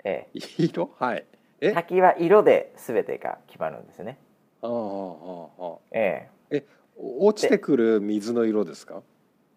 [0.05, 0.91] え色？
[0.99, 1.25] はい。
[1.61, 1.69] え？
[1.69, 4.19] え滝は色で全てが決まるんですね。
[4.61, 5.79] ああああああ。
[5.93, 6.65] ええ。
[6.99, 9.03] 落ちてくる水の色ですか？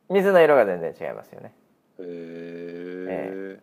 [0.10, 1.54] 水の色が全然違いますよね。
[2.00, 3.60] へえ。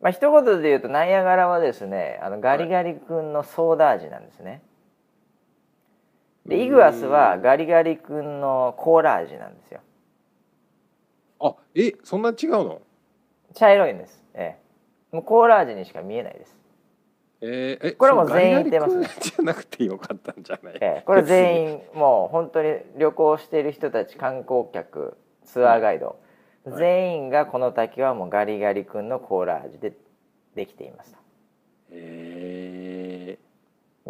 [0.00, 4.62] まあ一言で言うとナイアガラはですねあのガリガリ君のソーダ味なんですね
[6.46, 9.80] でイグアスはガリガリ君のコーラ味なんですよ。
[11.40, 12.82] あえそんな違うの？
[13.54, 14.22] 茶色いんです。
[14.34, 14.56] え
[15.12, 15.14] え。
[15.14, 16.56] もうコーラ味にしか見えないです。
[17.42, 19.08] えー、えこれはも全員言ってますね。
[19.20, 26.18] じゃなくてよかったんじゃない、ええこれ全員もう本当に旅行している人たち観光客ツアーガイド、
[26.66, 26.70] い。
[26.76, 29.94] 全員がこの滝はもうガリガリ君のコーラ味で
[30.54, 31.18] できていますと。
[31.92, 32.39] え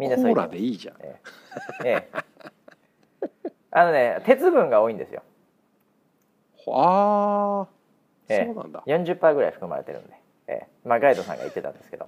[0.01, 0.95] みんなー、コーラそう言ってでいいじゃん。
[0.99, 1.21] え
[1.85, 1.89] え。
[1.89, 2.21] ええ。
[3.69, 5.21] あのね鉄分が多いんですよ。
[6.67, 7.67] ああ、
[8.27, 8.45] ええ。
[8.47, 8.83] そうなんだ。
[8.87, 10.13] 40%ぐらい含まれてるんで、
[10.47, 10.67] ええ。
[10.87, 12.07] まあガイドさんが言ってたんですけど。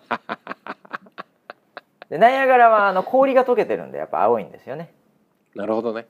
[2.10, 4.94] でナイアガラはあの氷が溶けてるんでやっぱ青いんですよね、
[5.56, 6.08] なるほどね、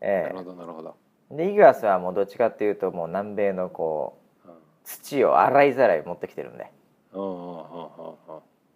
[0.00, 0.28] なえ。
[0.30, 0.96] るほどなるほど、
[1.30, 4.54] えでイグアスはもうどっちかっていうともう南米のこううん。
[4.84, 6.70] 土を洗いざらい持ってきてるんで。
[7.12, 7.60] うんうんうんうん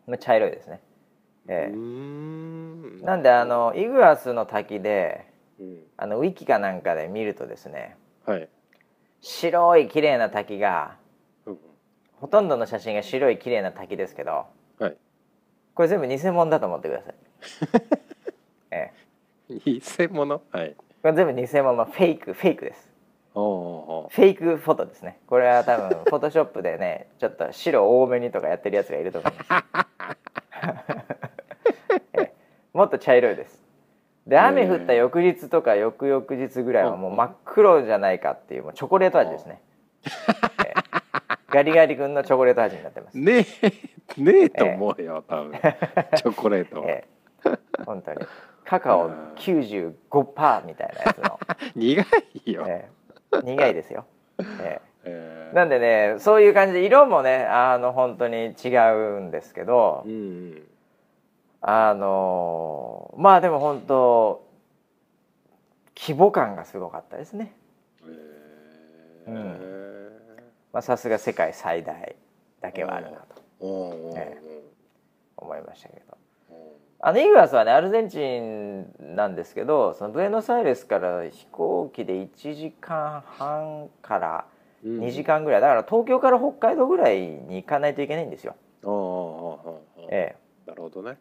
[0.07, 0.81] もう茶色いですね、
[1.49, 3.05] ええ。
[3.05, 5.27] なんであのイグアスの滝で
[5.61, 5.79] うん。
[5.97, 8.49] あのウィキかなんかで見るとですねはい、
[9.21, 10.97] 白い綺麗な滝が
[11.47, 11.59] うん。
[12.21, 14.47] ほとんどの写真が白い綺麗な滝ですけど
[14.79, 14.97] はい。
[15.75, 17.15] これ全部偽物だと思ってください、
[18.71, 18.93] え
[19.51, 20.41] え、偽物？
[20.53, 20.75] はい。
[21.03, 22.91] これ全部偽物フェイクフェイクです。
[23.35, 23.45] おう
[24.05, 25.19] おうフェイクフォトですね。
[25.27, 29.65] これは多分フォトショップでねちょっと白多めにとかやってるやつがいると思います、
[30.63, 31.24] え え
[32.75, 33.63] もっと茶色いです。
[34.27, 39.61] で雨降った翌日とか翌々日ぐらいはもう真っ黒じゃないかっていうもうチョコレート味ですね、
[40.05, 40.11] え
[40.71, 40.85] え
[41.51, 45.53] ガリガリ君のチョコレート味になってます、ねえねえと思うよ、多分。
[46.17, 47.05] チョコレートは、 え
[47.45, 47.51] え
[47.87, 48.19] 本当に。
[48.65, 51.39] カカオ95%みたいなやつの、
[51.77, 52.05] 苦
[52.45, 52.89] いよ、え
[53.35, 54.05] え苦いですよ、
[54.39, 55.55] えええー。
[55.55, 60.63] なんでねそういう感じで色もねあの本当に違うんですけどうんうん
[61.67, 64.47] あのまあでも本当
[65.97, 67.55] 規模感がすごかったですね。
[69.27, 70.43] えー。
[70.75, 72.15] まあさすが世界最大
[72.61, 73.43] だけはあるなと。
[73.61, 74.39] おうおうおうえ
[75.39, 76.19] 思いましたけど。
[77.01, 84.45] あのイグアスはねアルゼンチンなんですけどそのブエノスアイレスから飛行機で1時間半から
[84.85, 85.01] うん。
[85.01, 85.61] 2時間ぐらい。
[85.63, 88.55] だから東京から北海道ぐらいに行かないといけないんですよ。
[90.11, 90.45] ええ。
[90.67, 91.17] なるほどね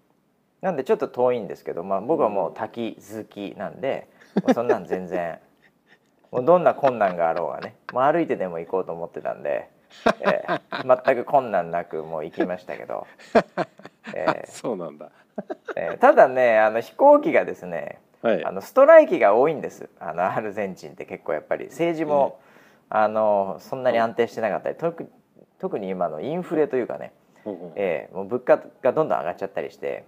[0.63, 4.07] なんでちょっと遠いんですけど、まあ、僕はもう滝好きなんで、
[4.53, 5.39] そんなん全然。
[6.31, 9.69] もうどんな困難があろうがねもう歩いてでも行こうと思ってたんで、
[10.21, 13.05] ええ全く困難なくもう行きましたけど、
[14.15, 14.43] ええ。
[14.49, 15.11] そうなんだ。
[15.75, 18.43] ええただねあの飛行機がですねはい。
[18.45, 19.89] あのストライキが多いんです。
[19.99, 21.65] あのアルゼンチンって結構やっぱり。
[21.65, 22.39] 政治も、
[22.89, 25.07] あのそんなに安定してなかったり特
[25.59, 27.11] 特に今のインフレというかね、
[27.45, 27.73] うんうん。
[27.75, 30.05] ええもう物価がどんどん上がっちゃったりして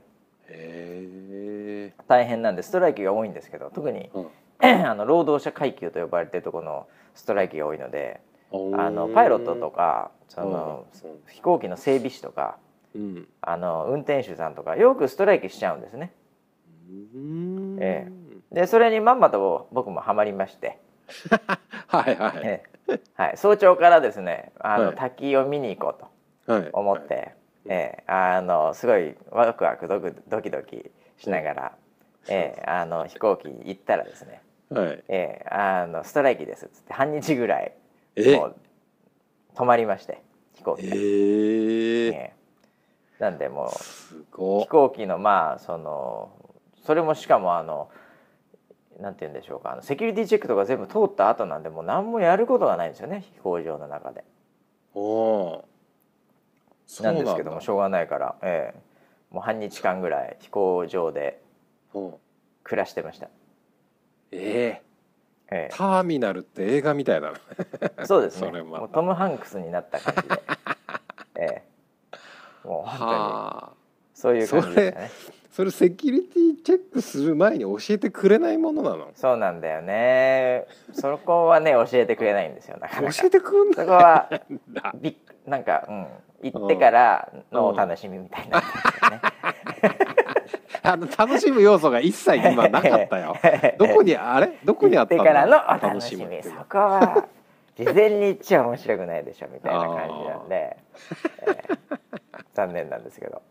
[2.07, 4.27] 大変なんでストライキが多いんですけど特にうん。
[4.59, 11.33] あの労働者階級と呼ばれてるところのストライキが多いのであのパイロットとかそのうん。
[11.33, 12.57] 飛行機の整備士とか
[12.95, 13.27] うん。
[13.41, 16.13] あの運転手さんとかよくストライキしちゃうんですね。
[16.89, 17.77] うん。
[17.81, 18.09] え。
[18.51, 20.79] でそれにまんまと僕もハマりまして、
[21.87, 22.41] はいはい。
[22.43, 22.99] ええ。
[23.15, 24.95] はい、早朝からですねあの、はい。
[24.95, 26.69] 滝を見に行こうとはい。
[26.71, 27.34] 思って、
[27.67, 31.71] ええあのすごいワクワクドクドキドキしながら、
[32.27, 35.03] ええあの飛行機行ったらですねはい。
[35.07, 37.73] ええあのストライキですっつって半日ぐらい
[38.15, 38.35] え？
[38.35, 38.55] もう
[39.55, 40.21] 止まりまして
[40.55, 42.33] 飛行機が、えー、ええ。
[43.19, 43.69] なんでもう
[44.61, 46.31] 飛行機のまあその
[46.85, 47.89] それもしかもあの
[48.99, 54.23] なんて言うんでしょうかあのセキュリティチェックとか全部通った後なんでもう何もやることがないんですよね飛行場の中で。
[54.93, 55.74] おおー
[57.01, 58.79] なんですけどもしょうがないから、ええ。
[59.31, 61.41] もう半日間ぐらい飛行場で
[61.93, 61.99] う。
[61.99, 62.13] ん
[62.63, 63.29] 暮らしてました、
[64.31, 64.81] え
[65.51, 65.69] え。
[65.71, 67.37] ー、ターミナルって映画みたいだな。
[67.99, 68.61] えそうですね。
[68.63, 70.43] もうトム・ハンクスになった感じで、
[71.39, 71.63] え
[72.63, 72.67] え。
[72.67, 73.74] もう本
[74.15, 75.11] そういう感じでしたね。
[75.51, 79.07] それセキュリティチェックする前に教えてくれないものなの？
[79.13, 80.65] そうなんだよね。
[80.93, 83.13] そこはね教えてくれないんですよなかなか。
[83.13, 84.27] 教えてくんそこは
[84.73, 86.07] だびっなんか、うん、
[86.51, 88.65] 行ってからのお楽しみみたいになね。
[90.83, 93.35] あの楽しむ要素が一切今なかったよ。
[93.79, 94.57] どこにあれ？
[94.63, 97.27] どこにあった行ってからのお楽楽しみそこは
[97.77, 100.77] 事前に言っちゃ面白くないでしょみたいな感じなんで、
[101.41, 101.87] えー
[102.53, 103.41] 残念なんですけど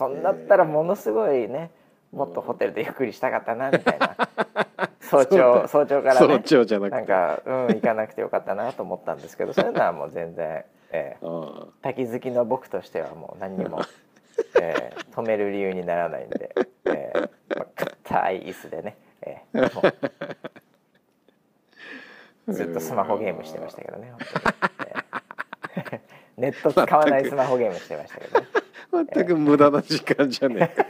[0.00, 1.70] そんだったらものすごいね
[2.10, 4.16] もっとホテルでゆっくりしたかったなみたいな。
[4.98, 6.96] 早朝早朝から早ね朝じゃなくて。
[6.96, 13.82] なんか、うん、行かなくてよかったなと思ったんですけどそういうのはもう全然、えーうん滝好きの僕としてはもう何にも、
[14.58, 16.54] えー止める理由にならないんで、
[16.86, 19.82] えーまあ、硬い椅子でね、えーも
[22.48, 22.52] う。
[22.54, 24.14] ずっとスマホゲームしてましたけどね
[24.86, 26.00] えー
[26.38, 28.46] ネット使わないスマホゲームしてましたけどね
[28.92, 30.82] 全く無駄な時間じゃねえ。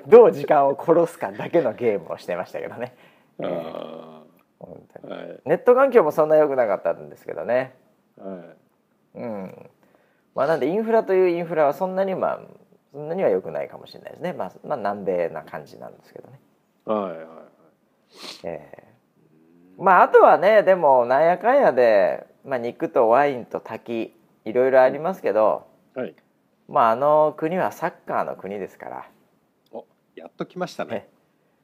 [0.06, 2.94] どう時間を殺すかだけのゲームをしてましたけどね、
[3.38, 4.22] えーあ
[4.58, 5.14] 本当に。
[5.14, 5.40] ーはい。
[5.44, 7.74] ネット環境もそんな良くなかったんですけどね。
[8.18, 8.54] は
[9.14, 9.18] い。
[9.18, 9.70] うん。
[10.34, 12.40] まあなんでインフラというインフラはそんなにまあ
[12.92, 14.32] そんなには良くないかもしれないですね。
[14.32, 16.40] まあ、まあ、南米な感じなんですけどね。
[16.84, 17.16] はいはい
[18.44, 18.90] ええ
[19.78, 26.14] まああとはねでもなんやかんやで、まあ、肉とワインと滝いろいろありますけど、はい
[26.70, 29.10] まああの国はサッカーの国ですから。
[29.72, 31.08] おやっと来ましたね。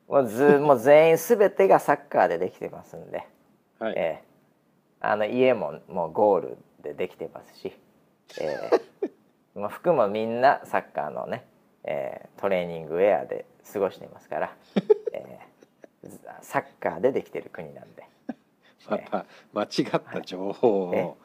[0.09, 3.25] もうず もう全員全てがサッカーでできてますんで、
[3.79, 3.93] はい。
[3.97, 4.25] ええ。
[5.01, 7.79] あの家ももうゴールでできてますし、
[8.41, 8.59] え
[9.05, 9.11] え。
[9.55, 11.47] まあ服もみんなサッカーのね、
[11.85, 14.57] ええトレーニングウェアで過ごしていますから、
[15.13, 15.39] え
[16.03, 16.09] え。
[16.43, 18.05] サッカーでできてる国なんで。
[18.89, 21.17] また間違った情報えを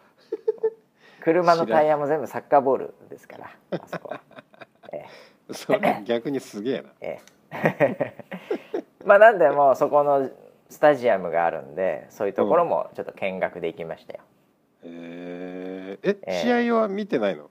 [1.21, 4.21] 車のタイヤも全部サッカーボールですからあそこは。
[4.91, 5.05] え
[5.53, 6.89] それ逆にすげえな。
[7.01, 7.19] え
[7.51, 7.97] え。
[8.73, 10.29] え まあなんでもうそこの
[10.69, 14.19] スタジアムがあるんでそういうところもちょっと見学で行きましたよ。
[14.83, 17.49] えー、ええー試合は見てないの？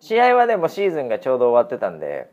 [0.00, 2.28] 試合はでもシーズンがちょうど終わってたんで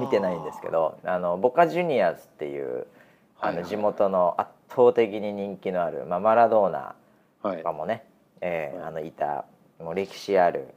[0.00, 2.86] 見てないんですけどあのボカジュニアーズっていう
[3.40, 6.94] あの地元の圧倒的に人気のある、まあ、マラドーナ
[7.42, 7.58] はい。
[7.58, 8.04] とかもね、
[8.40, 8.88] えーはい。
[8.88, 9.44] あのいた
[9.78, 10.68] もう歴史ある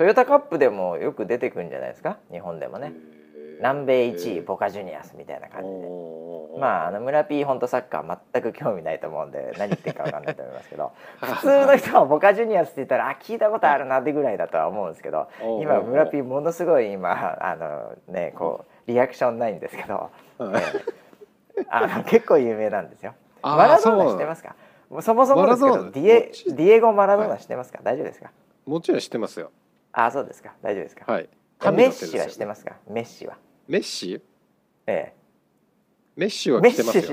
[0.00, 2.16] トヨタカップでもよく出てくるんじゃないですか？
[2.32, 2.94] 日本でもね。
[3.58, 5.86] 南米1位ボカジュニアスみたいな感じで、
[6.58, 15.28] まああの村 P 本当サッカー全く興味ないと思うんで 何言ってるか分かんないと思いますけど普通の人はボカジュニアスって言ったらあ聞いたことあるなってぐらいだとは思うんですけど
[15.60, 20.62] 今村 P ものすごい今あのねこうリアクションないんですけど、はい。
[21.58, 23.12] えーあの結構有名なんですよ。
[23.42, 24.56] マラドーナ知ってますか？
[25.02, 28.30] そもそもですけどディエディエゴ・マラドーナ知ってますか、大丈夫ですか？
[28.64, 29.50] もちろん知ってますよ
[29.92, 30.54] あそうですか。
[30.62, 31.28] 大丈夫ですか、はい。
[31.72, 32.76] メッシは知ってますか？
[32.88, 33.36] メッシは。
[33.68, 34.22] メッシ？
[34.86, 35.14] ええ。
[36.16, 37.02] メッシはメッ来てますよ。
[37.04, 37.10] シ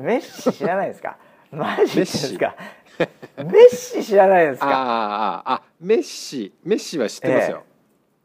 [0.00, 1.16] メッシ知らないですか？
[1.50, 2.54] マジですか？
[3.36, 4.04] メッシ。
[4.04, 4.66] 知らないですか？
[4.68, 7.62] あーあメッシメッシは知ってますよ、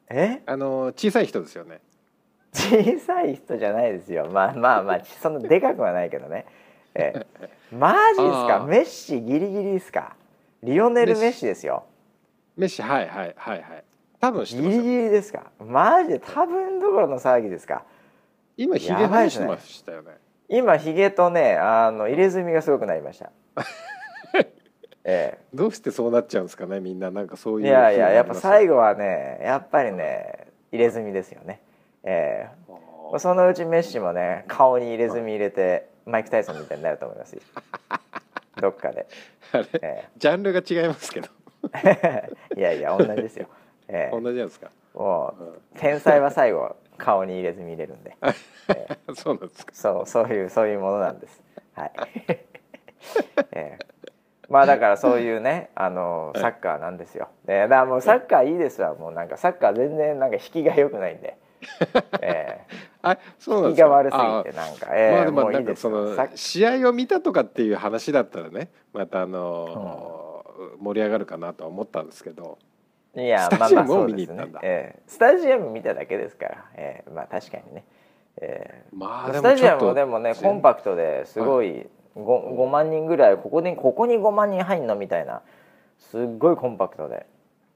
[0.10, 1.80] えあの小さい人ですよね。
[2.54, 4.28] 小さい人じゃないですよ。
[4.32, 6.46] まあまあまあそんなでかくはないけどね。
[6.96, 7.48] ええ。
[7.76, 8.66] マジですか？
[8.68, 10.16] メッシギリギリですか？
[10.62, 11.86] リオネル・メッシですよ
[12.56, 13.84] メッシはいはいはいはい。
[14.20, 15.52] 多分ギリギリですか？
[15.60, 17.84] マジで多分どころの騒ぎですか？
[18.58, 20.12] 今ひげ生やしてましたよね。
[20.50, 23.32] 今ヒゲとねあの入れ墨がすごくなりました。
[25.06, 27.12] えどうしてそうなっちゃうんですかねみんな。
[27.12, 31.60] なんかそういうえいやいややっぱ最後後はねやっぱりね入れ墨ですよね。
[32.04, 33.20] ええ。
[33.20, 37.42] そのうちメッシもね顔に入れ墨入れてマイク・タイソンみたいになると思いますよ。
[38.62, 39.08] どっかで、
[39.52, 41.28] あれえジャンルが違いますけど。
[41.28, 41.43] え
[42.58, 43.48] いやいや同じですよ、
[43.88, 44.16] ええ。
[44.16, 44.70] 同じなんですか？
[44.94, 48.16] もう天才は最後顔に入れ墨入れるんで。
[49.16, 49.72] そうなんですか。
[49.74, 51.42] そうそういうそういうものなんです。
[51.74, 51.92] はい、
[53.52, 53.80] ええ。
[54.50, 57.30] まあだからそういうねあのサッカーなんですよ。
[57.46, 58.94] でだからもうサッカーいいですわ。
[58.94, 61.38] もうなんかサッカー全然なんか引きが良くないんで、
[62.22, 62.60] え
[63.02, 63.90] あそうなんえ引きですか？
[63.90, 70.33] が悪すぎてあなんか、ええまあでもないんかその試合を見たとかっていう話だったらねまたあの
[70.80, 72.58] 盛り上がるかなとは思ったんですけど
[73.16, 75.02] いやスタまあまあジアムを見に行ったんだ、ねええ。
[75.08, 77.12] スタジアム見ただけですから、ええ。
[77.12, 77.86] まあ確かにね、
[78.42, 78.86] ええ。
[78.92, 85.42] まあでスタジアムもでもねコンパクトですごい 5, 5万人ぐらいここにここに5万人入んのみたいな
[86.00, 87.28] すっごいコンパクトで、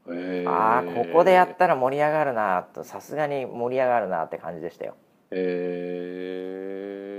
[0.07, 4.95] へーああここでやったら盛り上がるなとさすがに盛り上がるなって感じでしたよ。
[5.29, 7.16] へー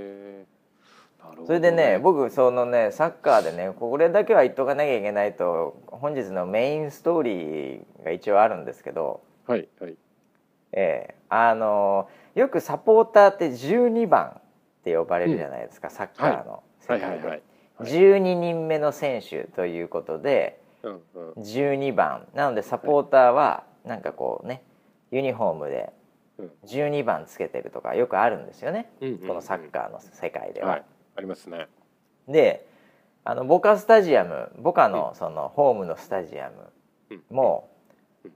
[1.46, 9.96] それでね僕そのねサッカーでねこれだけは言っとかなきゃいけないと本日のメインストーリーが一応あるんですけどはいはい。
[10.72, 14.40] ええあのよくサポーターって12番っ
[14.84, 17.42] て呼ばれるじゃないですか、サッカーの世界で、はい
[17.80, 21.00] 12人目の選手ということでうん
[21.36, 21.42] うん。
[21.42, 22.26] 12番。
[22.34, 24.62] なのでサポーターはなんかこうね
[25.12, 25.92] ユニフォームで
[26.38, 26.50] うん。
[26.66, 29.28] 12番つけてるとかよくあるんですよね、うんうんうん。
[29.28, 30.68] このサッカーの世界では。
[30.70, 30.84] はい
[31.18, 31.66] ありますね。
[32.28, 32.64] で
[33.24, 36.54] あのボカスタジアムボカのそのホームのスタジアム
[37.10, 37.36] うん。
[37.36, 37.68] も、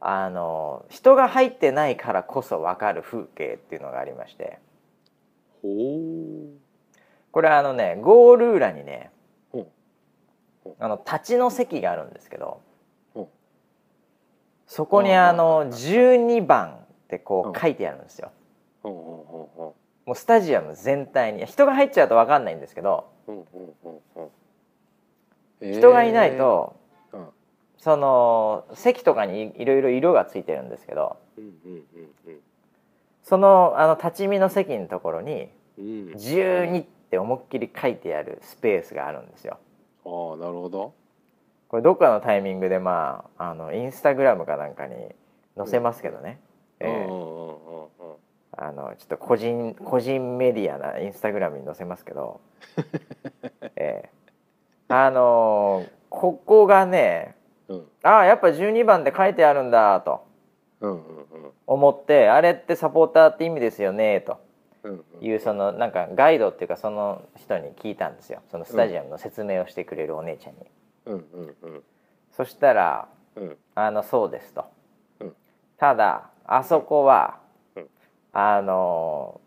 [0.01, 4.59] あの人が入ってないからこそ分かる風景っていうのがありまして。
[7.31, 9.11] これあのねゴール裏にね
[9.53, 9.71] ほ
[10.81, 12.61] あの立ちの席があるんですけど
[13.15, 13.31] ほ
[14.67, 18.33] そこにあの12番ってこう書いてあるんですよ。
[20.05, 21.47] もうスタジアム全体に。
[21.47, 23.09] 人が入っちゃうと分かんないんですけど
[25.61, 26.77] 人がいないと、
[27.13, 27.19] えー。
[27.19, 27.29] うん。
[27.79, 31.17] その席とかにいいろいろ色がついてるんですけど
[33.23, 35.49] そのあの立ち見の席のところに
[35.79, 35.85] うん。
[35.85, 39.59] うん12って思いっきり書いてあるスペースがあるんですよ。
[40.07, 40.95] ああなるほど。
[41.69, 44.95] これどっかのタイミングでまああのインスタグラムかなんかに
[45.57, 46.41] 載せますけどね、
[46.81, 47.13] ええうんうんうん。
[47.13, 47.32] うんうん
[48.57, 52.41] あのちょっと個人個人メディアなインスタグラムに載せますけど、
[53.77, 54.11] ええ。
[54.89, 57.35] あのここがね
[57.69, 57.87] うん。
[58.03, 60.25] ああやっぱ12番で書いてあるんだと
[60.81, 61.01] うんうん
[61.67, 64.39] 思ってあれってサポーターって意味ですよねと
[64.83, 68.43] うんうんいうそのなんかガイドっていうかその人に聞いたんですよ。
[68.51, 70.61] そのスタジアムの説明をしてくれるお姉ちゃんに。
[71.07, 71.83] うんうんうん。
[72.33, 73.57] そしたらうん。
[73.75, 74.67] あのそうですと、
[75.21, 75.37] うん。
[75.79, 77.42] ただあそこは、うん
[78.33, 79.41] あの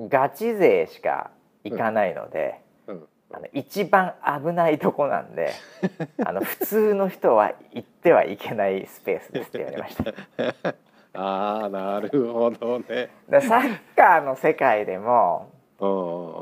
[0.00, 1.30] ガチ勢しか
[1.64, 3.02] 行かないので、うん。
[3.32, 5.52] あの一番危ないとこなんで
[6.24, 10.74] あの普通の人は行ってはいけないスペースですって言われました。
[11.18, 13.10] ああなるほどね。
[13.28, 15.50] らサッカーの世界でも
[15.80, 15.92] うんう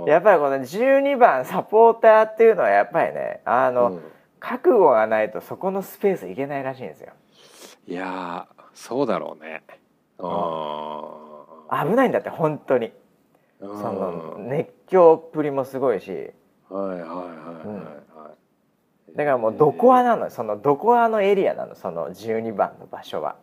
[0.00, 0.08] んうん。
[0.08, 4.10] やっぱりこの12番サポーターっていうのはやっぱりねあの、うん。
[4.40, 7.12] 覚悟がないとそこのスペース行けないらしいんですよ。
[7.86, 9.62] いやーそうだろうね。
[10.18, 11.23] あ
[11.82, 12.92] 危ないんだって本当に。
[13.60, 16.10] あその熱狂っぷりもすごいし。
[16.10, 17.24] はいはいはいは
[17.64, 18.30] いは
[19.12, 19.16] い。
[19.16, 23.36] だからもうどこはなのそのどこはのエリアなのその12番の場所は。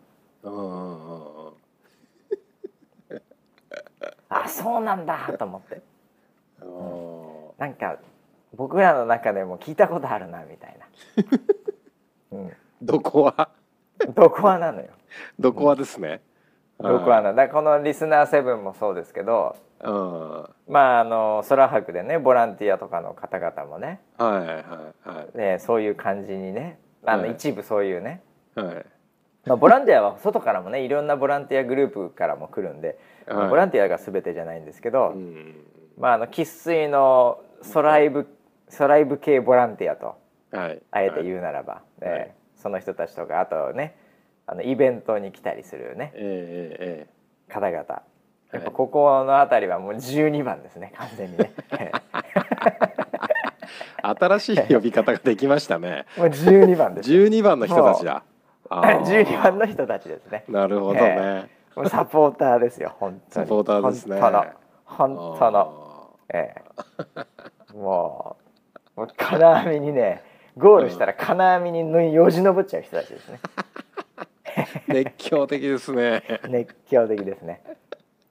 [0.44, 1.46] うんうんうん。
[1.46, 1.52] うん
[4.34, 5.82] あそうなんだと思って。
[6.62, 7.60] うん。
[7.60, 7.98] なんか
[8.56, 10.88] 僕らの中でも聞いたことあるなみたいな、
[12.38, 12.52] うん、
[12.82, 13.50] どこは
[14.14, 14.88] どこはなのよ。
[15.40, 16.22] どこはですね
[16.82, 20.30] どこはなだからこのリスナー7もそうですけどうん。
[20.30, 24.42] はまああの空白でねボランティアとかの方々もねいは
[25.06, 27.32] いはいねそういう感じにねあのはい。
[27.32, 28.22] 一部そういうね、
[28.56, 28.86] はい。
[29.46, 33.50] まあ、ボランティアは外からもねいろんなボランティアグループからも来るんで、はい。
[33.50, 35.56] ボランティアが全てじゃないんですけど、うん。
[35.98, 38.28] まああの生粋のソライブ
[38.70, 40.16] ソライブ系ボランティアと
[40.52, 40.82] はい。
[40.92, 41.84] あえて言うならば、はい。
[42.02, 43.96] えーその人たちとかあとね
[44.48, 46.12] あのイベントに来たりするね。
[46.16, 47.78] ええええ方々。
[48.54, 51.54] やっぱここの辺りはもう12番ですね完全にね。
[54.04, 56.06] 新しい呼び方ができましたね。
[56.18, 57.12] もう12番です。
[57.12, 58.24] 12番の人たちだ。
[58.70, 59.02] あー。
[59.26, 60.44] 12番の人たちですね。
[60.50, 61.50] なるほどね。
[61.76, 63.46] もうサポーターですよ本当に。
[63.46, 64.20] サポーターですね。
[64.20, 64.46] 本当の。
[64.86, 66.18] 本当の。
[66.34, 66.54] え
[67.18, 67.74] え。
[67.74, 68.36] も
[68.96, 70.24] うもう金網にね
[70.58, 73.40] ゴールしたら金網にのよじ登っちゃう人たちですね
[74.88, 76.24] 熱狂的ですね。
[76.50, 77.62] 熱狂的ですね。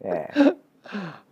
[0.02, 0.54] ええ。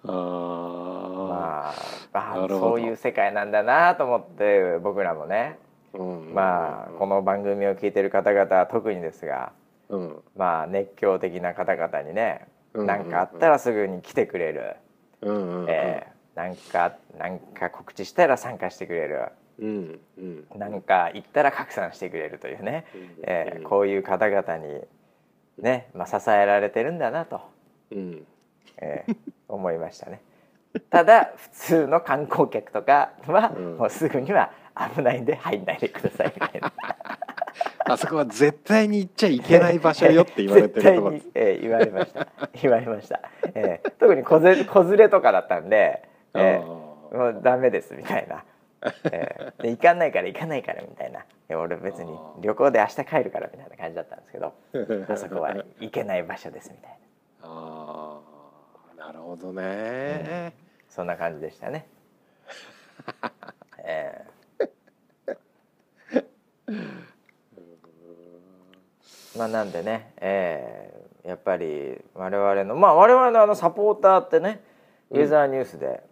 [0.04, 1.28] あー。
[1.28, 1.74] ま
[2.12, 5.58] ああそういう世界なんだなと思って僕らもね。
[5.94, 6.34] うん。
[6.34, 9.52] まあこの番組を聞いてる方々は特にですが
[9.88, 10.22] うん。
[10.36, 14.76] まあ熱狂的な方々にねうん何かあったらすぐに来てくれる、
[15.22, 15.70] うんうんうん。
[15.70, 16.18] ええ。
[16.34, 19.28] なんかなんか告知したら参加してくれる
[19.60, 20.46] うんうん。
[20.56, 22.86] なんか言ったら拡散してくれるというね、
[23.22, 24.80] ええこういう方々に
[25.58, 27.40] ね、まあ、支えられてるんだなと、
[27.90, 28.26] うん。
[28.80, 29.16] ええ
[29.48, 30.20] 思いましたね。
[30.90, 33.76] ただ普通の観光客とかは、うん。
[33.78, 34.52] もうすぐには
[34.94, 36.72] 危ないんで入んないでくださいみたいな。
[37.90, 41.14] あそこは絶対に行っちゃいけない場所よって言われてるところ。
[41.14, 42.28] に、ええ言われました。
[42.60, 43.20] 言われました、
[43.54, 46.02] ええ特に子連れ子連れとかだったんで、
[46.34, 46.78] ええ
[47.16, 48.44] もうダメですみたいな、
[48.82, 51.24] ええで行かないから行かないからみたいな。
[51.56, 52.12] 俺別に
[52.42, 54.52] 旅行で明日帰るからみたいな感じだったんですけど
[55.08, 56.96] あそこは行けない場所ですみたいな。
[57.48, 58.20] あ
[58.92, 60.52] あなるほどね、
[60.88, 61.88] そんな感じでしたね。
[63.78, 64.28] ええ。
[69.38, 70.92] まあなんでね、え
[71.24, 74.62] えやっぱり我々のまあ我々のあのサポーターってね
[75.10, 76.02] ウェザーニュースで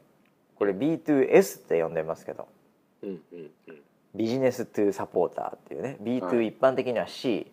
[0.54, 2.44] これ B2S って呼んでますけど。
[2.44, 2.55] うんうんうん
[4.14, 6.48] ビジネストゥサポーターっていうね B2、はい。
[6.48, 7.50] 一般的には C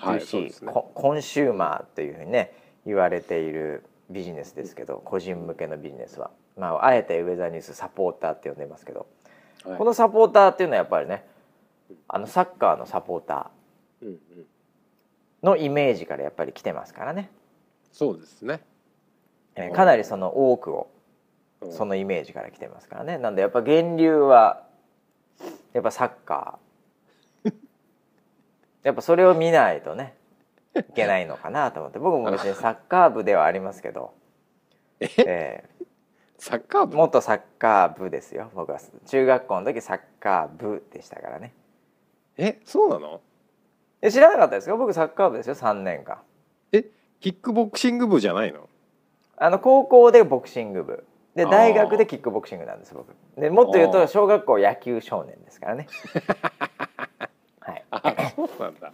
[0.00, 0.72] はいそう B2C、ですね。
[0.72, 2.52] ココンシューマーというふうにね
[2.86, 9.06] 言われているビジネスですけど個人向けのビジネスは、まあ、あえてウェザーニュースサポーターって呼んでますけど、
[9.64, 9.78] はい。
[9.78, 11.24] このサポーターっていうのはやっぱりね
[12.08, 14.06] あのサッカーのサポーター
[15.42, 17.30] のイメージからやっぱり来てますからね、
[17.92, 18.60] そうですね。
[19.54, 20.90] えーかなりその多くを
[21.60, 21.72] うん。
[21.72, 23.18] そのイメージから来てますからね。
[23.18, 24.63] なんでやっぱ源流は
[25.74, 27.52] やっぱサッカー。
[28.84, 30.16] やっぱそれを見ないとね
[30.74, 31.98] いけないのかなと思って。
[31.98, 34.14] 僕も別にサッカー部ではありますけど、
[35.00, 35.68] え？
[36.38, 36.94] サッカー部？
[36.94, 38.50] ー元サッカー部ですよ。
[38.54, 41.52] 僕は中学校の時サッカー部でしたからね。
[42.36, 42.60] え？
[42.64, 43.20] そうなの？
[44.00, 45.54] え知らなかったですよ僕サッカー部ですよ。
[45.54, 46.18] 3年間。
[46.72, 46.84] え？
[47.20, 48.68] キックボクシング部じゃないの？
[49.36, 51.04] あの高校でボクシング部
[51.34, 53.14] で大学でキックボクシングなんです僕。
[53.36, 55.88] でもっと言うと小学校野球少年ですからね。
[57.60, 57.84] はい。
[57.90, 58.92] あそうなんだ。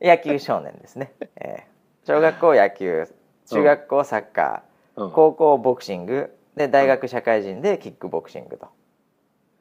[0.00, 1.72] 野球少年ですね、えー
[2.04, 3.06] 小学校野球
[3.46, 5.12] 中学校サッカー、うん。
[5.12, 8.68] 高校ボクシングで大学社会人でキックボクシングと。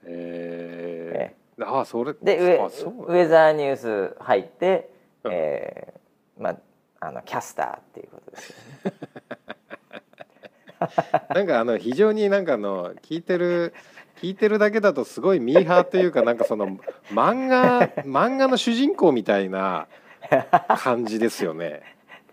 [0.06, 4.90] えー、あそれでウェザーニュース入って、
[5.24, 5.32] うん。
[5.34, 6.58] えーまあ
[7.04, 8.56] あのキャスターっていうことですよ
[8.86, 9.11] ね
[11.34, 13.74] なんかあの非常になんかあの聞いてる
[14.22, 16.78] 聞いてるだけだとすごいミーハーというかなんかその
[17.12, 19.88] 漫画漫画の主人公みたいな
[20.78, 21.82] 感じですよね。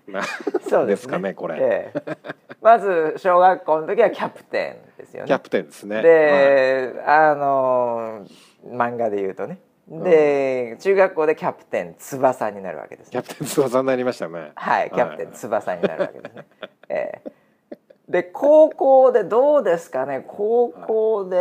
[0.06, 0.22] な
[0.68, 1.56] そうですかねこれ。
[1.60, 2.16] ええ。
[2.62, 5.28] まず小学校の時はキャプテンですよね。
[5.28, 5.96] キャプテンですね。
[5.96, 6.04] はい。
[6.04, 8.26] で、あの
[8.66, 9.60] 漫画で言うとね。
[9.88, 13.12] で、中学校でキャプテン翼になるわけですね。
[13.12, 14.52] キャプテン翼になりましたね。
[14.54, 14.90] はい。
[14.90, 16.46] キャプテン翼になるわけですね、
[16.88, 17.37] ええ
[18.08, 20.24] で高校でどうですかね？
[20.26, 21.36] 高校で、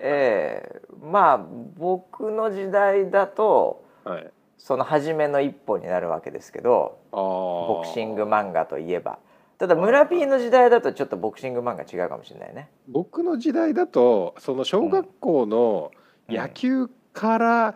[0.00, 1.46] ええまあ
[1.76, 4.30] 僕の時代だとはい。
[4.60, 9.18] その初めの一歩になるわけですけどボボクシング漫画といえば。
[9.56, 12.68] ただ村 P の時代だとちょっとボクシング漫画違うかもしれないね。
[12.88, 15.90] 僕の時代だとその小学校の
[16.28, 17.74] 野球から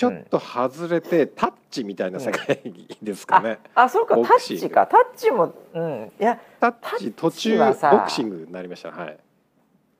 [0.00, 2.58] ちょっと外れてタッチみたいな世界
[3.02, 3.58] ですかね。
[3.74, 4.14] あそうか。
[4.16, 4.86] タッチか。
[4.86, 6.10] タッチもうん。
[6.18, 8.92] いやタッチ途中ボクシングになりました。
[8.92, 9.18] はい。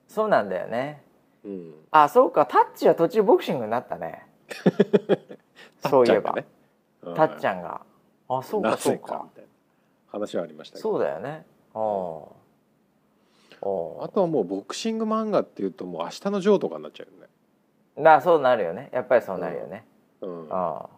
[0.07, 1.03] そうなんだよね。
[1.45, 1.73] うん。
[1.91, 2.47] あそうか。
[2.47, 4.25] タッチは途中ボクシングになったね。
[5.87, 6.33] そういえば。
[7.15, 7.47] タッちん。
[7.49, 7.81] ゃんが。
[8.27, 9.27] あそうなかそうか。
[10.07, 10.79] 話はありました。
[10.79, 11.45] そうだよね。
[11.75, 11.79] ああ。
[13.61, 17.27] とはもうボクシング漫画っていうともう明日のジョーとかになっちゃうよね。
[17.97, 18.89] あなそうなるよね。
[18.91, 19.85] やっぱりそうなるよね、
[20.21, 20.47] うん。
[20.51, 20.89] ああ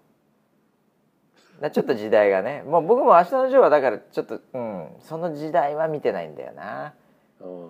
[1.62, 2.64] だちょっと時代がね。
[2.64, 4.88] もう僕も「明日のジョー」はだからちょっとうん。
[5.00, 6.94] その時代は見てないんだよな。
[7.40, 7.70] うん。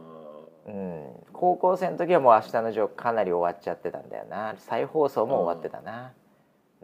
[0.66, 1.24] うん。
[1.34, 4.56] 高校生の時はもう「明日のジョー」かなり終わっちゃってたんだよな。
[4.58, 6.14] 再放送も終わってたな。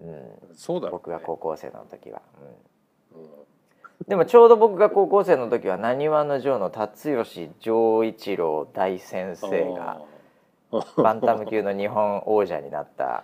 [0.01, 0.55] うん。
[0.55, 0.91] そうだろうね。
[0.91, 2.21] 僕が高校生の時は、
[3.13, 3.21] うん。
[3.21, 3.27] うん、
[4.07, 10.01] でもちょうど僕が高校生の時は「なにわのジョー」の辰吉丈一郎大先生が
[10.97, 13.23] バンタム級の日本王者になった、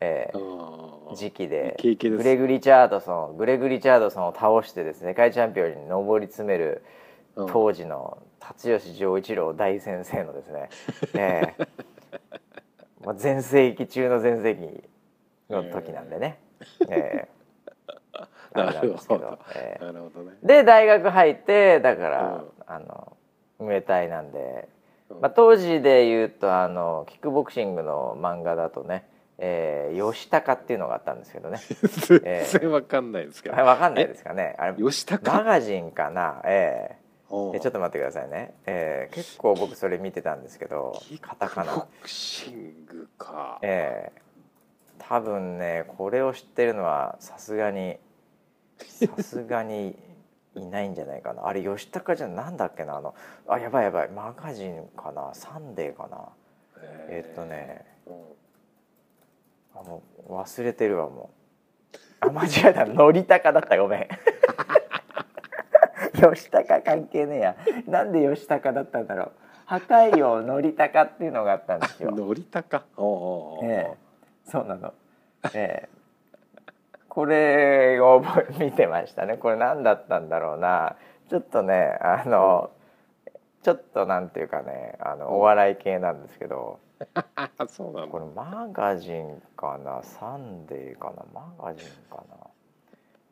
[0.00, 0.58] えー
[1.14, 6.84] 時期でグレグ・リチャードソングレグ・リチャードソンを倒してですね世界チャンピオンに上り詰める
[7.36, 7.46] うん。
[7.46, 10.68] 当時の辰吉丈一郎大先生のですね、
[11.14, 11.66] ええ
[13.04, 14.84] まあ、全盛期中の全盛期
[15.48, 16.40] の時なんでね、
[16.88, 17.28] ええ
[18.54, 20.36] あれなんですけど、ええなるほどね。
[20.42, 22.50] で大学入ってだから、うん。
[22.66, 23.16] あの
[23.58, 24.68] ムエタイなんで、
[25.10, 25.20] うん。
[25.20, 29.06] まあ、当時で言うとあのキックボクシングの漫画だとね、
[29.38, 31.60] えー、吉高っていうのがあったんですけどね。
[32.08, 33.54] 全然わかんないですけど。
[33.54, 34.56] あれわかんないですかね。
[34.58, 35.44] あれ吉マ高。
[35.44, 36.42] ガジンかな？
[36.44, 36.96] え
[37.30, 43.58] おええちょっと待ってくださいね、ええ結構僕それ見てたんですけどカタカキックボナクシングか。
[43.62, 44.22] ええ。
[44.98, 47.98] 多分ねこれを知ってるのはさすがに
[48.78, 49.96] さすがに
[50.54, 51.46] いないんじゃないかな。
[51.46, 52.96] あれ吉高じゃなんだっけな？
[52.96, 53.14] あの
[53.46, 54.08] あやばいやばい。
[54.08, 55.30] マガジンかな？
[55.34, 56.28] サンデーかな？
[57.08, 57.84] えっとね。
[58.06, 58.14] うん。
[59.80, 61.30] あもう忘れてるわも
[61.94, 61.96] う。
[62.20, 62.84] あ間違えた。
[62.84, 63.78] のりたかだった。
[63.78, 64.08] ごめん。
[66.34, 67.56] 吉高関係ねえや。
[67.86, 69.32] なんで吉高だったんだろう。
[69.66, 72.10] 破壊王のりたかっていうのがあったんですよ。
[72.10, 72.84] のりたか？
[72.96, 73.10] おうお
[73.60, 73.96] うおうええ。
[74.50, 74.92] そうなの。
[75.54, 75.88] ええ。
[77.08, 78.22] これを
[78.58, 79.36] 見てましたね。
[79.36, 80.96] これ何だったんだろうな。
[81.28, 82.70] ちょっとね、あの、
[83.68, 86.78] ちょっとなんていうかね、あのお笑い系なんですけど、
[87.12, 88.28] あ そうなこの。
[88.28, 92.36] れマガジンかな、サンデーかな、マガジンかな？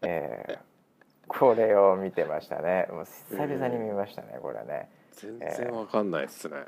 [0.07, 0.59] ええ。
[1.27, 2.87] これを見てましたね。
[2.91, 4.91] もう久々に見ましたねこれね。
[5.13, 6.65] 全然わかんないっすね、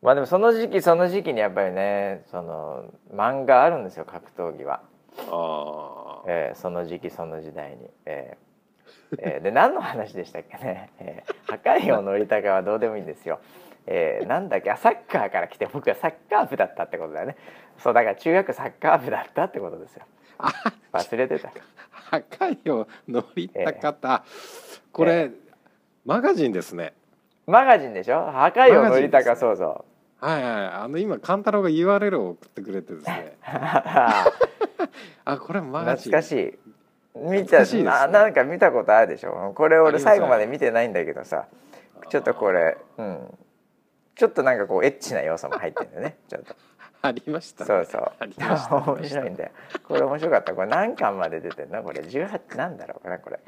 [0.00, 4.80] まあでもその時期その時期にやっぱりねその漫画あるんですよ格闘技は、
[5.30, 8.51] ああえーその時期その時代に、えー
[9.18, 13.40] えーで何の話でしたっけね、 えー、破壊王たかはどうでもいいんですよ、
[13.86, 14.70] えーなんだっけ？
[14.70, 17.36] あサッカーから来て僕はサッカー部だったってことだよね。
[17.78, 20.04] そうだから中学サッカー部だったってことですよ。
[20.92, 21.50] 忘れてた。
[22.10, 24.24] 破壊を乗りた方、
[24.92, 25.30] これ、
[26.04, 26.92] マガジンですね。
[27.46, 28.30] マガジンでしょ？
[28.30, 29.84] 破壊王のりたか、マガジそうそ
[30.22, 30.24] う。
[30.24, 30.52] はいはい
[30.84, 33.36] あの今勘太郎が URL を送ってくれてですね。
[35.24, 36.12] あ これマガジン。
[36.12, 36.58] 懐かしい
[37.14, 37.84] 見懐かしいですね。
[37.84, 39.52] ななんか見たことあるでしょ。
[39.54, 41.46] これ俺最後まで見てないんだけどさ。
[42.08, 43.38] ちょっとこれうん。
[44.14, 46.16] ちょっとなんかこうエッチな要素も入ってるんだよね。
[46.28, 46.54] ちょっと。
[47.04, 47.66] ありましたね。
[47.66, 48.12] そうそう。
[48.18, 48.76] ありました。
[48.76, 49.50] 面白いんだよ。
[49.88, 50.54] これ面白かった。
[50.54, 51.82] これ何巻まで出てんの？
[51.82, 53.40] これ18なんだろうかなこれ。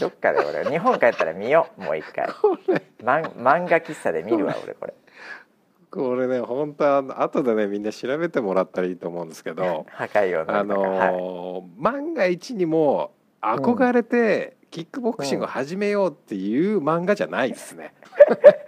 [0.00, 1.82] どっかで俺日本帰ったら見よう。
[1.82, 2.26] もう一回。
[3.04, 4.94] 漫漫画喫茶で見るわ俺これ
[5.90, 17.94] これね本当は後でねみんな調べてもらったらいいと思うんですけど破壊王のあのー万が一にも憧れてキックボクシングを始めようっていう漫画じゃないですね。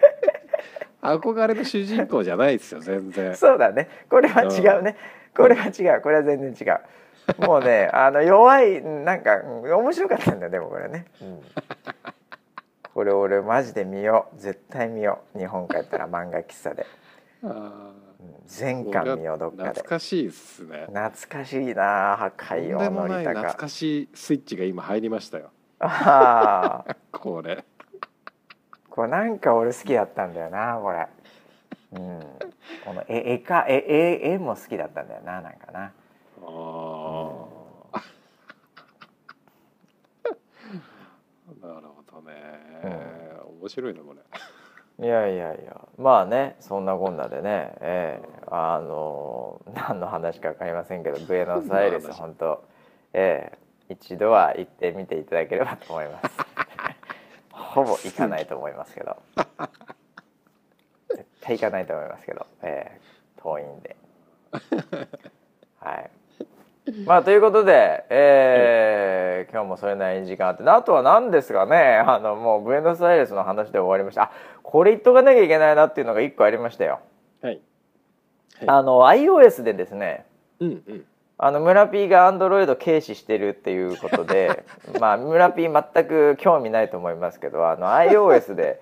[1.02, 3.34] 憧れの主人公じゃないですよ全然。
[3.36, 3.88] そうだね。
[4.08, 4.96] これは違うね、
[5.36, 6.00] これは違う。
[6.00, 7.46] これは全然違う。
[7.46, 11.40] もうね あの弱いなんかうん面白かったんだよでもこれね、うん。
[12.94, 14.40] これ俺マジで見よう。
[14.40, 15.38] 絶対見よう。
[15.38, 16.86] 日本帰ったら漫画喫茶で、
[17.44, 20.86] あうん全巻見ようどっーかで懐かしいですね。
[20.88, 25.50] 懐かしいな破と壊王のりたか懐かしいスイッチが今入りましたよ。
[25.80, 27.64] ああ これ。
[28.90, 31.06] これなんか俺好きだったんだよなこれ
[31.92, 32.20] うん
[32.84, 35.92] この絵絵か絵絵絵も好きだったんだよななんかな
[36.42, 37.58] あー
[41.62, 42.34] なるほどね。
[43.60, 44.20] 面白いなこれ。
[45.00, 45.80] いやいやいや。
[45.96, 48.28] まあねそんなこんなでね、ええ。
[48.50, 52.64] あの何の話か分かりませんけどブエノスアイレス本当。
[53.12, 53.58] ええ。
[53.94, 56.30] 一度は行ってみていただければと思います。
[57.52, 59.16] ほぼ行かないと思いますけど。
[61.10, 63.00] 絶対行かないと思いますけど、ええ。
[63.36, 63.96] 遠いんで。
[65.80, 66.10] はい
[67.06, 69.18] まあということで、えー
[69.50, 74.30] 今日もそれなりに時間あってあとは何ですかねあのもうブエノスアイレスの話で終わりましたあ
[74.62, 77.00] これ言っとかなきゃいけないなっていうのが一個ありましたよ、
[77.42, 77.54] はい。
[77.54, 77.60] はい
[78.66, 80.26] あの iOS でですね
[80.60, 81.04] うんうん。
[81.40, 84.64] あの村 P が Android 軽視してるっていうことで
[85.00, 88.80] まあ村 P 全く興味ないと思いますけどあの iOS で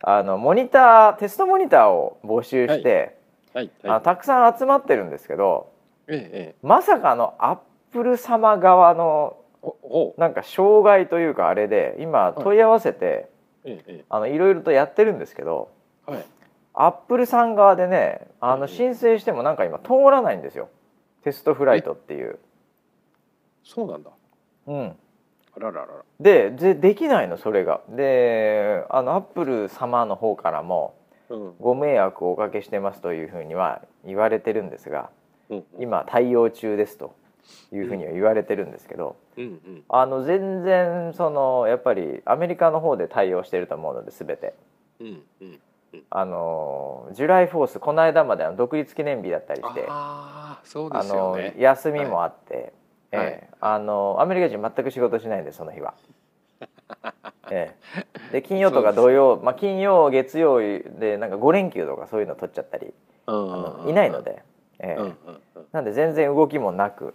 [0.00, 3.16] あのモニターテストモニターを募集して、
[3.52, 5.77] はいあのはたくさん集まってるんですけどい。
[6.08, 6.54] ええええ。
[6.62, 7.58] まさかのアッ
[7.92, 9.36] プル様側の。
[10.18, 13.28] なんか障害というかあれで今問い合わせて、
[13.64, 15.70] えええあのいろいろとやってるんですけど
[16.06, 16.12] え。
[16.12, 16.24] はい。
[16.74, 20.68] アップルさん側でねあのうん申請してもなんか今通らないんですよ
[21.24, 22.38] テストフライトっていう。
[23.64, 24.10] そうなんだ。
[24.68, 24.96] うん、
[25.56, 25.92] あらららら。
[26.20, 27.80] ででできないのそれが。
[27.88, 30.94] であのアップル様の方からも
[31.28, 31.54] うん。
[31.58, 35.17] ご迷惑をおかけしてますというふうには言われてるんですがうん。
[35.78, 37.14] 今対応中ですと
[37.72, 39.16] いうふうには言われてるんですけど。
[39.88, 44.54] あの全然そのやっぱりアメリカの方で対応してると思うので全て。
[46.10, 51.54] あのジュライフォースこの間まであの独立記念日だったりしてあのね。
[51.56, 52.72] 休みもあって、はい
[53.10, 55.94] ええあのアメリカ人全く仕事しないんでその日は。
[57.50, 57.74] え
[58.30, 62.92] え、で金曜とか土曜、まあ、金曜月曜でなんか5連休とかそういうの取っちゃったり
[63.26, 64.42] あのいないので、
[64.80, 65.10] ええうんうん
[65.56, 65.66] うん。
[65.72, 67.14] なんで全然動きもなく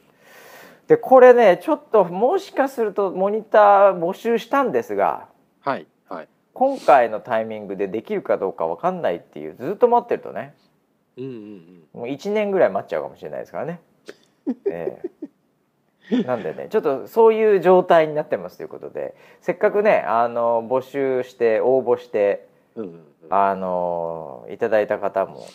[0.88, 5.28] でこれねちょっともしかするとモニター募集したんですが
[5.61, 6.28] はいはい。
[6.53, 10.53] 今回のタイミングでできるかどうか分かんないっていうずっと待ってるとね
[11.18, 11.84] うんうんうん。
[11.93, 13.80] もう1年ぐらい待っちゃうかもしれないですからね。
[14.66, 15.01] え
[16.11, 22.45] えなんでねちょっとそういう状態になってますということでせっかくねあの募集して応募して
[22.76, 23.01] うんうんうん。
[23.30, 25.47] あのいただいた方も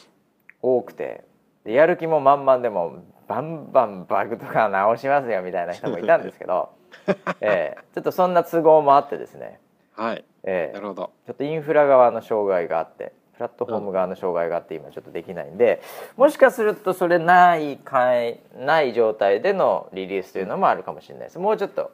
[0.63, 1.23] 多くて
[1.65, 6.71] でやる気も満々でもバンバンバグとか直しますよみたいな人もいたんですけど、
[7.41, 9.61] ええちょっとそんな都合もあってですね、
[9.95, 10.25] はい。
[10.45, 11.11] ええなるほど。
[11.27, 15.81] ちょっとインフラ側の障害があってプラットフォーム側の障害があって今ちょっとできないんで
[16.17, 21.93] もしかするとそれないかいない状態でのリリースというのもあるかもしれないですもうちょっと、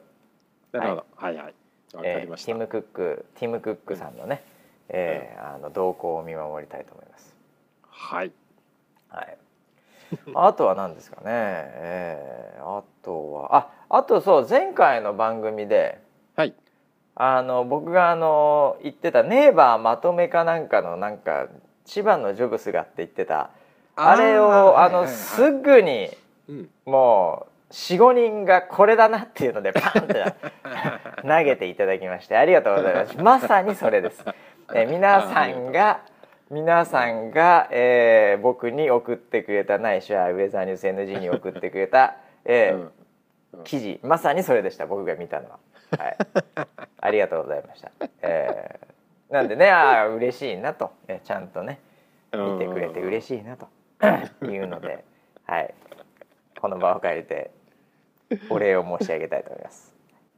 [0.71, 1.05] なるほど。
[1.15, 1.53] はいはい。
[1.93, 2.51] わかえりました。
[2.51, 4.41] ーティム・クックティム・クックさんのね、
[4.89, 7.35] えーあの動向を見守りたいと思います。
[7.89, 8.31] はい。
[9.09, 9.37] はい、
[10.35, 15.99] あとは何ですかね、えーあとはああとそう前回の番組で
[16.35, 16.53] はい。
[17.17, 21.45] あの僕があの言ってたネイバーまとめかなんかのなんか
[21.85, 23.51] 千葉のジョブスがって言ってた
[23.95, 26.09] あれをあのすぐに
[26.49, 26.69] うん。
[26.85, 30.23] もう45人がこれだなっていうのでパンって
[31.21, 33.17] 投げていただきましてありがとうございます。
[33.17, 34.23] まさにそれです、
[34.73, 35.99] えー皆さんが
[36.51, 42.89] 皆さんが、えー僕に送ってくれたないしはウェザーニュース NG に送ってくれた、 えー
[43.57, 43.63] うん。
[43.63, 43.99] 記事。
[44.03, 45.59] まさにそれでした僕が見たのは、
[45.97, 46.17] はい、
[47.01, 47.91] ありがとうございました、
[48.21, 51.79] えーなんでねあー嬉しいなと、えーちゃんとね
[52.31, 53.67] 見てくれて嬉しいなと。
[54.45, 55.03] いうので、
[55.45, 55.73] はい、
[56.59, 57.49] この場を借りて
[58.49, 59.94] お礼を申し上げたいと思います。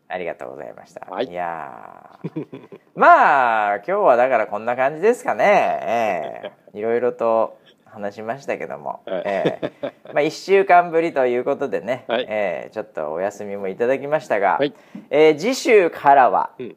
[0.09, 1.05] ありがとうございました。
[1.09, 1.33] はい。
[1.33, 2.69] やー。
[2.95, 5.43] まあ今日はだからこんな感じですかね。
[5.83, 6.77] ええ。
[6.77, 9.21] いろいろと話しましたけども、はい。
[9.25, 9.71] ええ。
[10.13, 12.25] まあ1週間ぶりということでね、はい。
[12.29, 12.69] ええ。
[12.71, 14.73] ちょっとお休みもいただきましたが、はい。
[15.09, 16.75] えー次週からは、うん。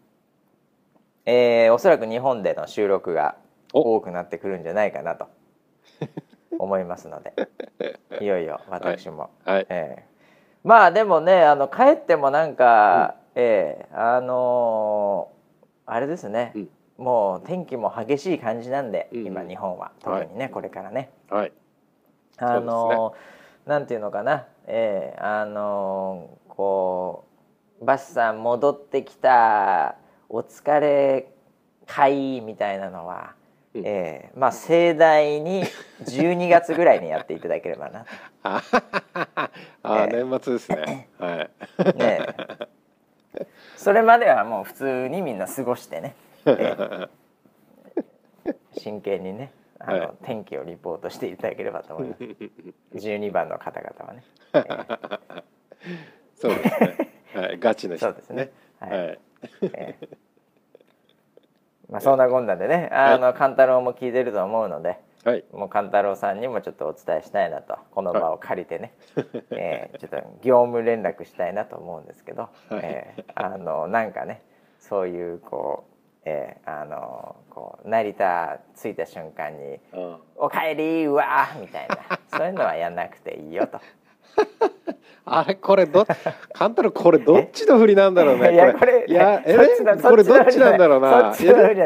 [1.27, 3.37] えーおそらく日本での収録が
[3.73, 3.95] お。
[3.95, 5.29] 多くなってくるんじゃないかなと
[6.59, 7.33] 思いますので。
[8.21, 9.67] いよいよ私も、はい。
[9.69, 10.05] ええ。
[10.65, 15.41] まあでもねあの帰ってもなんか、ええあのー
[15.93, 16.69] あれですね、うん。
[16.99, 19.91] もう天気も激しい感じなんで、うん今日本は。
[20.01, 21.11] 特にね、これからね。
[21.29, 21.53] はい。
[22.39, 24.47] あのーなんていうのかな。
[24.67, 27.25] ええあのーこ
[27.81, 29.97] うバスさん戻ってきた
[30.29, 31.33] お疲れ
[31.87, 33.35] 会みたいなのは、
[33.75, 33.87] うん。
[33.87, 35.65] ええまあ盛大に
[36.05, 38.05] 12月ぐらいにやっていただければな
[38.45, 38.63] あ
[39.83, 40.23] あええ。
[40.25, 41.09] 年末ですね。
[41.19, 41.39] はい。
[41.97, 42.27] ね
[42.59, 42.69] え
[43.81, 46.15] それまではもう普通にみんな過ごしてね、
[46.45, 47.09] え
[48.45, 48.55] え。
[48.73, 50.11] 真剣にねあの、はい。
[50.23, 52.23] 天気をリポートしていただければと思います。
[52.95, 54.23] 12番の方々はね、
[54.53, 55.43] え
[56.35, 56.97] そうですね。
[57.35, 58.51] はいガチな人そうですね。
[58.81, 58.91] はい。
[58.91, 59.19] はい。
[59.63, 60.09] ええ。
[61.89, 65.45] まあそんなこんなでねあの勘太郎も聞いてると思うのではい。
[65.53, 67.77] もう勘太郎さんにもちょっとお伝えしたいなと。
[67.91, 68.95] この場を借りてね、
[69.51, 72.81] えーちょっと業務連絡したいなと思うんですけど、はい。
[72.83, 74.43] えーあのなんかね
[74.79, 81.97] そういうこう、えーあのこう成田着いた瞬間にうん「おかえりうわー」みたいな。
[82.39, 83.81] そういうのはやんなくていいよと。
[85.33, 86.05] あれこれど
[86.53, 89.05] カンタロウこれどっちの振りなんだろうねいやこれ。
[89.07, 89.55] いやえ
[90.03, 91.33] これどっちなんだろうな。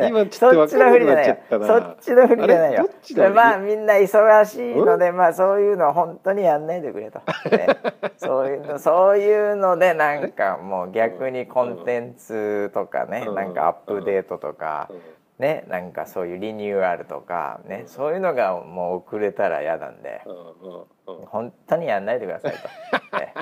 [0.09, 1.67] 今ちょっと分かんなくなっちゃったな。
[1.67, 2.89] そっちの振りじゃないよ
[3.35, 7.21] まあみんな忙しいのでまあそういうの本当にやんないでくれと、
[7.51, 7.67] ね。
[8.17, 13.35] そういうのそういうのでなんかもう逆にコンテンツとかねうん。
[13.35, 14.89] なんかアップデートとか。
[14.91, 20.23] うんねなんかそういうリニューアルとかねそういうのがもう遅れたら嫌なんで。
[20.27, 21.27] うんうんうん。
[21.27, 23.19] 本当にやんないでくださいと。
[23.19, 23.35] ね。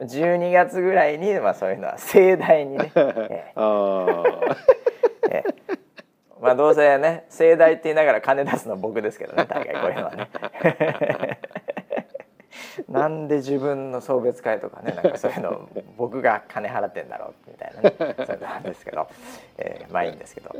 [0.00, 4.22] 12月ぐらいに、まあ、そういうのは盛大にね、 えあ
[5.30, 5.76] えええ。
[6.40, 11.40] まあどうせね盛大って言いながら金出すの僕ですけどね大概こういうのはね。
[12.88, 19.08] なんで自分の送別会とかねなんかそういうの 僕が金払ってんだろうみたいなねそういうのなんですけど、
[19.58, 20.54] えーまあいいんですけど。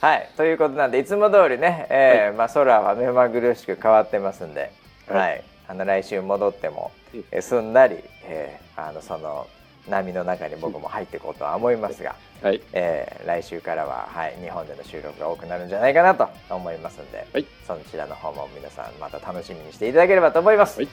[0.00, 4.70] はいということなんでいつも通りね、えーまあ、空は目まぐるしく変わってますんで、
[5.08, 5.18] はい。
[5.18, 9.46] はい、あの来週戻ってもうん、えーすんなり、えーあのその
[9.88, 12.62] 波の中に僕も入っていこうとは思いますが、あはい。
[12.72, 17.46] えー来週からは、はい、日本での収録が多くなるんじゃないかなと思いますんで、はい。
[17.66, 20.80] そちらの方も皆さんまた楽しみにしていただければと思います。
[20.80, 20.88] はい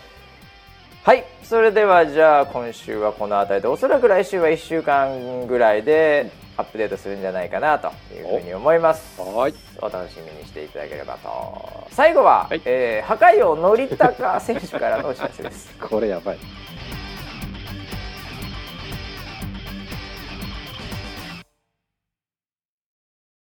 [1.04, 9.20] はい、それではじゃあ今週はこの辺りでおそらく来週は1週間ぐらいでアップデートするんじゃないかなというふうに思います。
[9.22, 11.88] はいお楽しみにしていただければと。
[11.92, 15.74] 最後は、はいえー破壊王則高選手からのお知らせです。
[15.80, 16.38] これやばい